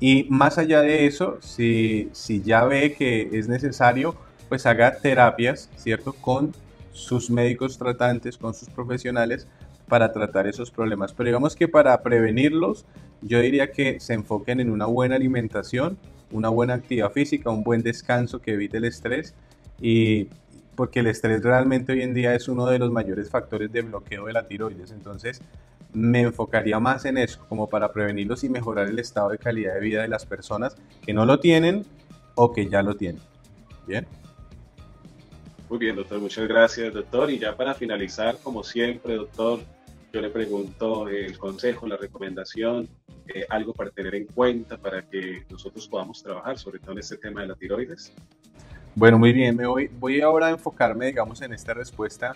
Y 0.00 0.26
más 0.30 0.58
allá 0.58 0.80
de 0.80 1.06
eso, 1.06 1.38
si, 1.40 2.08
si 2.12 2.42
ya 2.42 2.64
ve 2.64 2.94
que 2.94 3.28
es 3.32 3.48
necesario, 3.48 4.14
pues 4.48 4.66
haga 4.66 4.96
terapias, 4.96 5.70
¿cierto? 5.76 6.12
Con 6.12 6.52
sus 6.92 7.30
médicos 7.30 7.78
tratantes, 7.78 8.36
con 8.36 8.54
sus 8.54 8.68
profesionales, 8.68 9.46
para 9.90 10.12
tratar 10.12 10.46
esos 10.46 10.70
problemas. 10.70 11.12
Pero 11.12 11.26
digamos 11.26 11.54
que 11.54 11.68
para 11.68 12.00
prevenirlos, 12.02 12.86
yo 13.20 13.40
diría 13.40 13.72
que 13.72 14.00
se 14.00 14.14
enfoquen 14.14 14.60
en 14.60 14.70
una 14.70 14.86
buena 14.86 15.16
alimentación, 15.16 15.98
una 16.30 16.48
buena 16.48 16.74
actividad 16.74 17.10
física, 17.10 17.50
un 17.50 17.64
buen 17.64 17.82
descanso 17.82 18.40
que 18.40 18.52
evite 18.52 18.78
el 18.78 18.84
estrés 18.84 19.34
y, 19.80 20.28
porque 20.76 21.00
el 21.00 21.08
estrés 21.08 21.42
realmente 21.42 21.92
hoy 21.92 22.02
en 22.02 22.14
día 22.14 22.34
es 22.34 22.48
uno 22.48 22.66
de 22.66 22.78
los 22.78 22.90
mayores 22.90 23.28
factores 23.28 23.70
de 23.72 23.82
bloqueo 23.82 24.26
de 24.26 24.32
la 24.32 24.46
tiroides. 24.46 24.92
Entonces, 24.92 25.42
me 25.92 26.20
enfocaría 26.20 26.78
más 26.78 27.04
en 27.04 27.18
eso, 27.18 27.44
como 27.48 27.68
para 27.68 27.92
prevenirlos 27.92 28.44
y 28.44 28.48
mejorar 28.48 28.86
el 28.86 28.98
estado 29.00 29.30
de 29.30 29.38
calidad 29.38 29.74
de 29.74 29.80
vida 29.80 30.02
de 30.02 30.08
las 30.08 30.24
personas 30.24 30.76
que 31.04 31.12
no 31.12 31.26
lo 31.26 31.40
tienen 31.40 31.84
o 32.36 32.52
que 32.52 32.68
ya 32.68 32.82
lo 32.82 32.94
tienen. 32.94 33.20
Bien. 33.88 34.06
Muy 35.68 35.78
bien, 35.78 35.96
doctor, 35.96 36.20
muchas 36.20 36.46
gracias, 36.48 36.94
doctor. 36.94 37.30
Y 37.30 37.38
ya 37.38 37.56
para 37.56 37.74
finalizar, 37.74 38.36
como 38.42 38.64
siempre, 38.64 39.14
doctor, 39.14 39.60
yo 40.12 40.20
le 40.20 40.30
pregunto 40.30 41.08
el 41.08 41.38
consejo, 41.38 41.86
la 41.86 41.96
recomendación, 41.96 42.88
eh, 43.28 43.46
algo 43.48 43.72
para 43.72 43.90
tener 43.90 44.14
en 44.14 44.26
cuenta 44.26 44.76
para 44.76 45.08
que 45.08 45.44
nosotros 45.48 45.86
podamos 45.88 46.22
trabajar, 46.22 46.58
sobre 46.58 46.78
todo 46.80 46.92
en 46.92 46.98
este 46.98 47.16
tema 47.16 47.42
de 47.42 47.48
la 47.48 47.54
tiroides. 47.54 48.12
Bueno, 48.94 49.18
muy 49.18 49.32
bien, 49.32 49.56
me 49.56 49.66
voy, 49.66 49.88
voy 49.98 50.20
ahora 50.20 50.48
a 50.48 50.50
enfocarme, 50.50 51.06
digamos, 51.06 51.40
en 51.42 51.52
esta 51.52 51.74
respuesta 51.74 52.34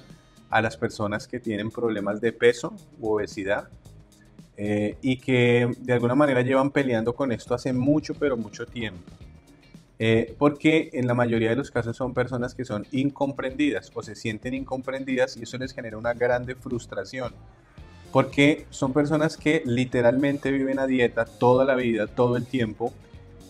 a 0.50 0.62
las 0.62 0.76
personas 0.76 1.26
que 1.26 1.40
tienen 1.40 1.70
problemas 1.70 2.20
de 2.20 2.32
peso 2.32 2.74
u 3.00 3.14
obesidad 3.14 3.68
eh, 4.56 4.96
y 5.02 5.16
que 5.16 5.68
de 5.78 5.92
alguna 5.92 6.14
manera 6.14 6.42
llevan 6.42 6.70
peleando 6.70 7.12
con 7.12 7.32
esto 7.32 7.54
hace 7.54 7.72
mucho, 7.72 8.14
pero 8.14 8.36
mucho 8.36 8.64
tiempo. 8.66 9.02
Eh, 9.98 10.34
porque 10.38 10.90
en 10.92 11.06
la 11.06 11.14
mayoría 11.14 11.50
de 11.50 11.56
los 11.56 11.70
casos 11.70 11.96
son 11.96 12.14
personas 12.14 12.54
que 12.54 12.64
son 12.64 12.86
incomprendidas 12.92 13.90
o 13.94 14.02
se 14.02 14.14
sienten 14.14 14.54
incomprendidas 14.54 15.36
y 15.36 15.42
eso 15.42 15.56
les 15.58 15.72
genera 15.72 15.98
una 15.98 16.14
grande 16.14 16.54
frustración. 16.54 17.32
Porque 18.14 18.66
son 18.70 18.92
personas 18.92 19.36
que 19.36 19.64
literalmente 19.66 20.52
viven 20.52 20.78
a 20.78 20.86
dieta 20.86 21.24
toda 21.24 21.64
la 21.64 21.74
vida, 21.74 22.06
todo 22.06 22.36
el 22.36 22.46
tiempo, 22.46 22.92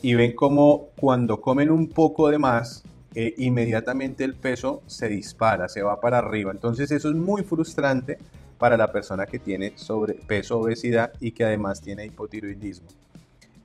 y 0.01 0.15
ven 0.15 0.33
como 0.33 0.87
cuando 0.97 1.43
comen 1.43 1.71
un 1.71 1.91
poco 1.91 2.31
de 2.31 2.39
más, 2.39 2.83
eh, 3.15 3.35
inmediatamente 3.37 4.25
el 4.25 4.33
peso 4.33 4.83
se 4.87 5.09
dispara, 5.09 5.69
se 5.69 5.83
va 5.83 6.01
para 6.01 6.17
arriba. 6.17 6.51
Entonces 6.51 6.91
eso 6.93 7.11
es 7.11 7.15
muy 7.15 7.43
frustrante 7.43 8.17
para 8.57 8.79
la 8.79 8.91
persona 8.91 9.27
que 9.27 9.39
tiene 9.39 9.75
sobrepeso, 9.77 10.61
obesidad 10.61 11.13
y 11.21 11.33
que 11.33 11.45
además 11.45 11.83
tiene 11.83 12.07
hipotiroidismo. 12.07 12.89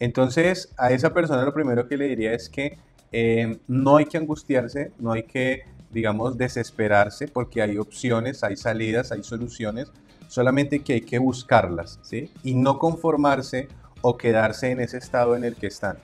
Entonces, 0.01 0.67
a 0.77 0.91
esa 0.91 1.13
persona 1.13 1.45
lo 1.45 1.53
primero 1.53 1.87
que 1.87 1.95
le 1.95 2.09
diría 2.09 2.33
es 2.33 2.49
que 2.49 2.77
eh, 3.13 3.57
no 3.69 3.95
hay 3.95 4.05
que 4.05 4.17
angustiarse, 4.17 4.91
no 4.99 5.13
hay 5.13 5.23
que, 5.23 5.61
digamos, 5.91 6.37
desesperarse 6.37 7.29
porque 7.29 7.61
hay 7.61 7.77
opciones, 7.77 8.43
hay 8.43 8.57
salidas, 8.57 9.13
hay 9.13 9.23
soluciones, 9.23 9.93
solamente 10.29 10.79
que 10.79 10.93
hay 10.93 11.01
que 11.01 11.19
buscarlas, 11.19 11.99
¿sí? 12.03 12.31
Y 12.43 12.53
no 12.53 12.79
conformarse 12.79 13.67
o 14.01 14.15
quedarse 14.15 14.71
en 14.71 14.79
ese 14.79 14.97
estado 14.97 15.35
en 15.35 15.43
el 15.43 15.55
que 15.55 15.67
están 15.67 15.97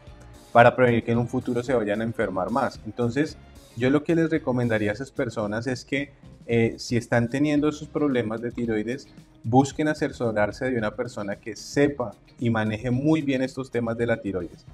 para 0.51 0.75
prevenir 0.75 1.03
que 1.03 1.11
en 1.11 1.19
un 1.19 1.27
futuro 1.27 1.63
se 1.63 1.73
vayan 1.73 2.01
a 2.01 2.03
enfermar 2.03 2.49
más. 2.49 2.81
Entonces, 2.85 3.37
yo 3.77 3.89
lo 3.89 4.03
que 4.03 4.15
les 4.15 4.29
recomendaría 4.29 4.91
a 4.91 4.93
esas 4.93 5.11
personas 5.11 5.67
es 5.67 5.85
que 5.85 6.13
eh, 6.47 6.75
si 6.77 6.97
están 6.97 7.29
teniendo 7.29 7.69
esos 7.69 7.87
problemas 7.87 8.41
de 8.41 8.51
tiroides, 8.51 9.07
busquen 9.43 9.87
asesorarse 9.87 10.71
de 10.71 10.77
una 10.77 10.95
persona 10.95 11.35
que 11.35 11.55
sepa 11.55 12.13
y 12.39 12.49
maneje 12.49 12.89
muy 12.89 13.21
bien 13.21 13.41
estos 13.41 13.69
temas 13.69 13.97
de 13.97 14.07
la 14.07 14.21
tiroides. 14.21 14.65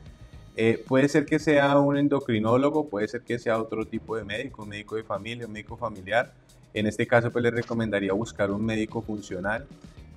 Eh, 0.55 0.83
puede 0.87 1.07
ser 1.09 1.25
que 1.25 1.39
sea 1.39 1.79
un 1.79 1.97
endocrinólogo, 1.97 2.87
puede 2.87 3.07
ser 3.07 3.21
que 3.21 3.39
sea 3.39 3.59
otro 3.59 3.85
tipo 3.85 4.15
de 4.15 4.23
médico, 4.23 4.63
un 4.63 4.69
médico 4.69 4.95
de 4.95 5.03
familia, 5.03 5.45
un 5.45 5.53
médico 5.53 5.77
familiar. 5.77 6.33
En 6.73 6.88
este 6.88 7.07
caso, 7.07 7.31
pues 7.31 7.43
les 7.43 7.53
recomendaría 7.53 8.13
buscar 8.13 8.51
un 8.51 8.65
médico 8.65 9.01
funcional 9.01 9.65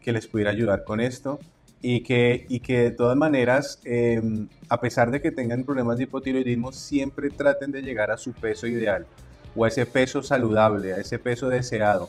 que 0.00 0.12
les 0.12 0.26
pudiera 0.26 0.50
ayudar 0.50 0.84
con 0.84 1.00
esto 1.00 1.38
y 1.80 2.02
que, 2.02 2.46
y 2.48 2.60
que 2.60 2.78
de 2.80 2.90
todas 2.92 3.16
maneras, 3.16 3.80
em, 3.84 4.48
a 4.68 4.80
pesar 4.80 5.10
de 5.10 5.20
que 5.20 5.30
tengan 5.30 5.64
problemas 5.64 5.98
de 5.98 6.04
hipotiroidismo, 6.04 6.72
siempre 6.72 7.30
traten 7.30 7.72
de 7.72 7.82
llegar 7.82 8.10
a 8.10 8.16
su 8.16 8.32
peso 8.32 8.66
ideal 8.66 9.06
o 9.54 9.64
a 9.64 9.68
ese 9.68 9.84
peso 9.86 10.22
saludable, 10.22 10.94
a 10.94 10.96
ese 10.96 11.18
peso 11.18 11.48
deseado. 11.48 12.08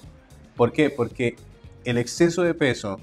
¿Por 0.55 0.71
qué? 0.71 0.89
Porque 0.89 1.36
el 1.84 1.97
exceso 1.97 2.43
de 2.43 2.53
peso, 2.53 2.99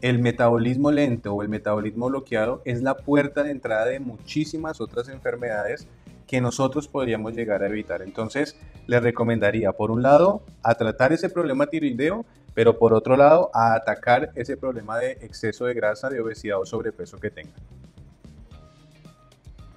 el 0.00 0.18
metabolismo 0.18 0.92
lento 0.92 1.34
o 1.34 1.42
el 1.42 1.48
metabolismo 1.48 2.08
bloqueado 2.08 2.62
es 2.64 2.82
la 2.82 2.96
puerta 2.96 3.42
de 3.42 3.50
entrada 3.50 3.86
de 3.86 4.00
muchísimas 4.00 4.80
otras 4.80 5.08
enfermedades 5.08 5.88
que 6.26 6.40
nosotros 6.40 6.88
podríamos 6.88 7.34
llegar 7.34 7.62
a 7.62 7.66
evitar. 7.66 8.02
Entonces, 8.02 8.56
les 8.86 9.02
recomendaría, 9.02 9.72
por 9.72 9.90
un 9.90 10.02
lado, 10.02 10.42
a 10.62 10.74
tratar 10.74 11.12
ese 11.12 11.28
problema 11.28 11.66
tiroideo, 11.66 12.24
pero 12.54 12.78
por 12.78 12.94
otro 12.94 13.16
lado, 13.16 13.50
a 13.52 13.74
atacar 13.74 14.30
ese 14.34 14.56
problema 14.56 14.98
de 14.98 15.12
exceso 15.22 15.66
de 15.66 15.74
grasa, 15.74 16.08
de 16.08 16.20
obesidad 16.20 16.60
o 16.60 16.66
sobrepeso 16.66 17.18
que 17.18 17.30
tengan. 17.30 17.54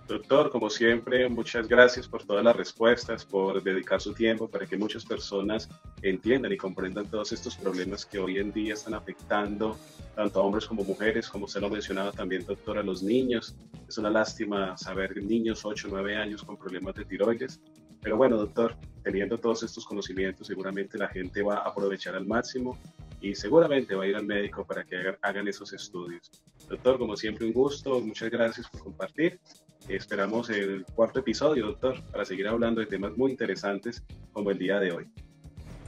Doctor, 0.08 0.50
como 0.50 0.70
siempre, 0.70 1.28
muchas 1.28 1.67
gracias 1.67 2.08
por 2.08 2.24
todas 2.24 2.41
las 2.41 2.56
respuestas, 2.56 3.26
por 3.26 3.62
dedicar 3.62 4.00
su 4.00 4.13
tiempo 4.13 4.48
para 4.48 4.65
que 4.65 4.78
muchas 4.78 5.04
personas 5.04 5.67
entiendan 6.02 6.54
y 6.54 6.58
comprendan 6.58 7.08
todos 7.08 7.34
estos 7.34 7.58
problemas 7.58 8.06
que 8.06 8.17
hoy 8.17 8.38
en 8.38 8.54
día 8.54 8.76
están 8.76 8.93
afectando 8.93 9.78
tanto 10.15 10.39
a 10.39 10.43
hombres 10.43 10.65
como 10.65 10.86
mujeres, 10.86 11.28
como 11.28 11.46
se 11.46 11.60
lo 11.60 11.70
mencionaba 11.70 12.13
también, 12.13 12.46
doctor, 12.46 12.78
a 12.78 12.84
los 12.84 13.04
niños. 13.04 13.58
Es 13.86 13.98
una 13.98 14.10
lástima 14.10 14.78
saber 14.78 15.22
niños 15.22 15.65
8 15.65 15.89
o 15.89 15.91
9 15.91 16.15
años 16.15 16.41
con 16.41 16.56
problemas 16.56 16.96
de 16.96 17.04
tiroides. 17.04 17.60
Pero 18.02 18.15
bueno, 18.15 18.38
doctor, 18.38 18.78
teniendo 19.04 19.38
todos 19.38 19.63
estos 19.63 19.84
conocimientos, 19.86 20.48
seguramente 20.48 20.98
la 20.98 21.10
gente 21.10 21.41
va 21.41 21.56
a 21.58 21.70
aprovechar 21.70 22.15
al 22.15 22.26
máximo 22.26 22.78
y 23.20 23.36
seguramente 23.36 23.93
va 23.93 24.06
a 24.06 24.08
ir 24.08 24.15
al 24.15 24.26
médico 24.26 24.65
para 24.65 24.86
que 24.86 24.96
hagan 25.22 25.50
esos 25.50 25.74
estudios. 25.74 26.32
Doctor, 26.70 26.98
como 26.98 27.17
siempre, 27.17 27.46
un 27.46 27.52
gusto. 27.52 28.00
Muchas 28.00 28.30
gracias 28.30 28.70
por 28.70 28.84
compartir 28.84 29.39
Esperamos 29.88 30.50
el 30.50 30.86
cuarto 30.95 31.19
episodio, 31.19 31.67
doctor, 31.67 32.02
para 32.12 32.26
seguir 32.26 32.47
hablando 32.47 32.82
de 32.82 32.88
temas 32.88 33.15
muy 33.15 33.32
interesantes 33.32 34.04
como 34.34 34.52
el 34.52 34.58
día 34.58 34.80
de 34.80 34.91
hoy. 34.91 35.08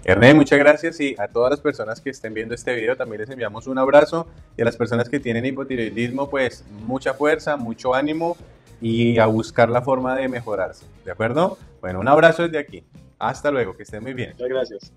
Ernest, 0.05 0.35
muchas 0.37 0.57
gracias 0.57 0.99
y 1.01 1.15
a 1.19 1.27
todas 1.27 1.51
las 1.51 1.59
personas 1.59 1.99
que 1.99 2.09
estén 2.09 2.33
viendo 2.33 2.55
este 2.55 2.73
video 2.73 2.95
también 2.95 3.19
les 3.19 3.29
enviamos 3.29 3.67
un 3.67 3.77
abrazo 3.77 4.27
y 4.57 4.61
a 4.61 4.65
las 4.65 4.77
personas 4.77 5.09
que 5.09 5.19
tienen 5.19 5.45
hipotiroidismo 5.45 6.29
pues 6.29 6.63
mucha 6.85 7.13
fuerza, 7.13 7.57
mucho 7.57 7.93
ánimo 7.93 8.37
y 8.79 9.19
a 9.19 9.25
buscar 9.25 9.69
la 9.69 9.81
forma 9.81 10.15
de 10.15 10.29
mejorarse, 10.29 10.85
¿de 11.03 11.11
acuerdo? 11.11 11.57
Bueno, 11.81 11.99
un 11.99 12.07
abrazo 12.07 12.43
desde 12.43 12.59
aquí. 12.59 12.85
Hasta 13.17 13.51
luego, 13.51 13.75
que 13.75 13.83
estén 13.83 14.01
muy 14.01 14.13
bien. 14.13 14.31
Muchas 14.31 14.47
gracias. 14.47 14.93